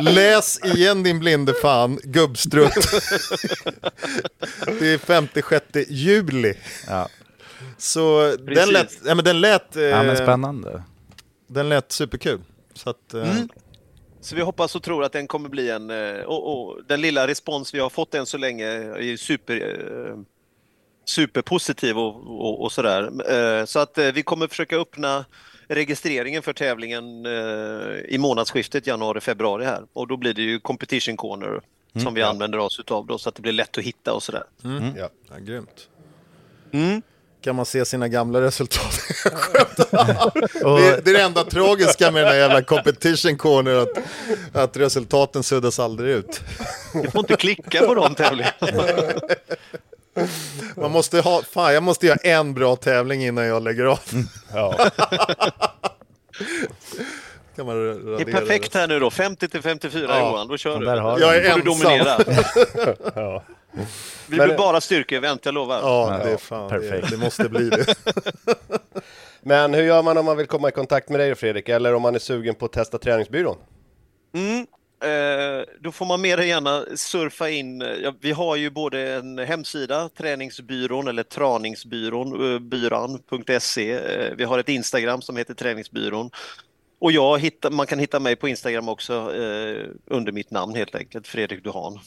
[0.00, 2.74] läs igen din blinde fan, gubbstrutt.
[4.78, 6.54] Det är 5-6 juli.
[6.86, 7.08] Ja.
[7.78, 8.72] Så den Precis.
[8.72, 10.82] lät, ja, men den lät, ja men eh, spännande.
[11.46, 12.40] den lät superkul.
[12.74, 13.48] Så att, eh, Mm.
[14.20, 15.90] Så vi hoppas och tror att den kommer bli en...
[15.90, 20.16] eh, Och, och den lilla respons vi har fått än så länge är super, eh,
[21.08, 23.10] superpositiv och, och, och sådär.
[23.60, 25.24] Eh, Så att eh, vi kommer försöka öppna
[25.68, 29.82] registreringen för tävlingen eh, i månadsskiftet januari-februari här.
[29.92, 31.60] Och då blir det ju competition corner
[32.02, 34.44] som vi använder oss utav då så att det blir lätt att hitta och sådär.
[34.96, 35.08] Ja.
[35.30, 35.88] Ja, grymt.
[36.72, 37.02] Mm.
[37.40, 39.00] Kan man se sina gamla resultat?
[40.62, 43.98] Det, det är det enda tragiska med den här jävla competition corner, att,
[44.52, 46.40] att resultaten suddas aldrig ut.
[46.94, 48.52] Vi får inte klicka på de tävlingarna.
[50.76, 54.00] Man måste ha, fan jag måste göra en bra tävling innan jag lägger av.
[54.54, 54.74] Ja.
[57.56, 60.18] Kan man radera Det är perfekt här nu då, 50 till 54 Ja.
[60.18, 60.86] Johan, då kör du.
[60.86, 61.88] Jag är får du ensam.
[61.88, 62.18] dominera.
[63.14, 63.42] Ja.
[64.26, 65.78] Vi blir bara styrkeevent, jag lovar.
[65.82, 67.10] Ja, det är fan, det, perfekt.
[67.10, 67.94] det måste bli det.
[69.42, 71.68] Men hur gör man om man vill komma i kontakt med dig Fredrik?
[71.68, 73.56] Eller om man är sugen på att testa träningsbyrån?
[74.34, 74.66] Mm.
[75.04, 77.80] Eh, då får man mer än gärna surfa in.
[77.80, 83.92] Ja, vi har ju både en hemsida, träningsbyrån eller traningsbyrån, eh, byran.se.
[83.92, 86.30] Eh, vi har ett Instagram som heter träningsbyrån.
[86.98, 90.94] Och jag hittar, man kan hitta mig på Instagram också eh, under mitt namn helt
[90.94, 92.00] enkelt, Fredrik Duhan.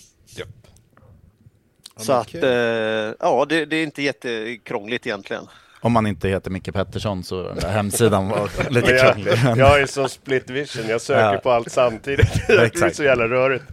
[1.97, 5.47] Så men att, eh, ja, det, det är inte jättekrångligt egentligen.
[5.81, 9.61] Om man inte heter Micke Pettersson så den där hemsidan var lite Men jag, krånglig.
[9.61, 11.39] jag är så split vision, jag söker Ja.
[11.39, 12.33] på allt samtidigt.
[12.47, 12.95] det Exakt.
[12.95, 13.63] så jävla rörigt.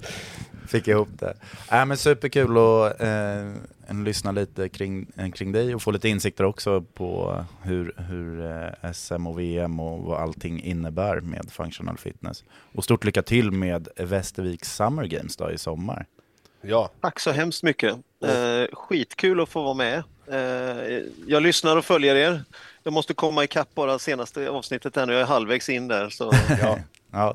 [0.68, 1.34] Fick ihop det.
[1.72, 6.44] Äh, men superkul att eh, lyssna lite kring, eh, kring dig och få lite insikter
[6.44, 8.46] också på hur, hur
[8.84, 12.44] eh, SM och VM och vad allting innebär med functional fitness.
[12.74, 16.06] Och stort lycka till med Västerviks Summer Games då i sommar.
[16.66, 17.92] Ja, Tack så hemskt mycket.
[18.24, 20.02] Eh, skitkul att få vara med.
[20.30, 22.44] Eh, jag lyssnar och följer er.
[22.82, 25.12] Jag måste komma ikapp bara senaste avsnittet här nu.
[25.12, 26.08] Jag är halvvägs in där.
[26.08, 26.32] Så.
[26.60, 26.78] ja.
[27.12, 27.34] Ja,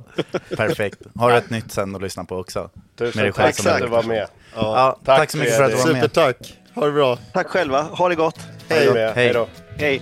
[0.57, 0.99] perfekt.
[1.15, 2.69] Har du ett nytt sen att lyssna på också?
[2.95, 4.27] Tusen tack för att du var med.
[4.55, 5.95] Ja, tack tack, så mycket för att du var med.
[5.95, 6.57] Supertack!
[6.75, 7.17] Ha det bra!
[7.33, 7.81] Tack själva.
[7.81, 8.39] Ha det gott.
[8.69, 8.93] Hej.
[8.93, 9.33] Hej Hej.
[9.33, 9.47] då.
[9.77, 10.01] Hej,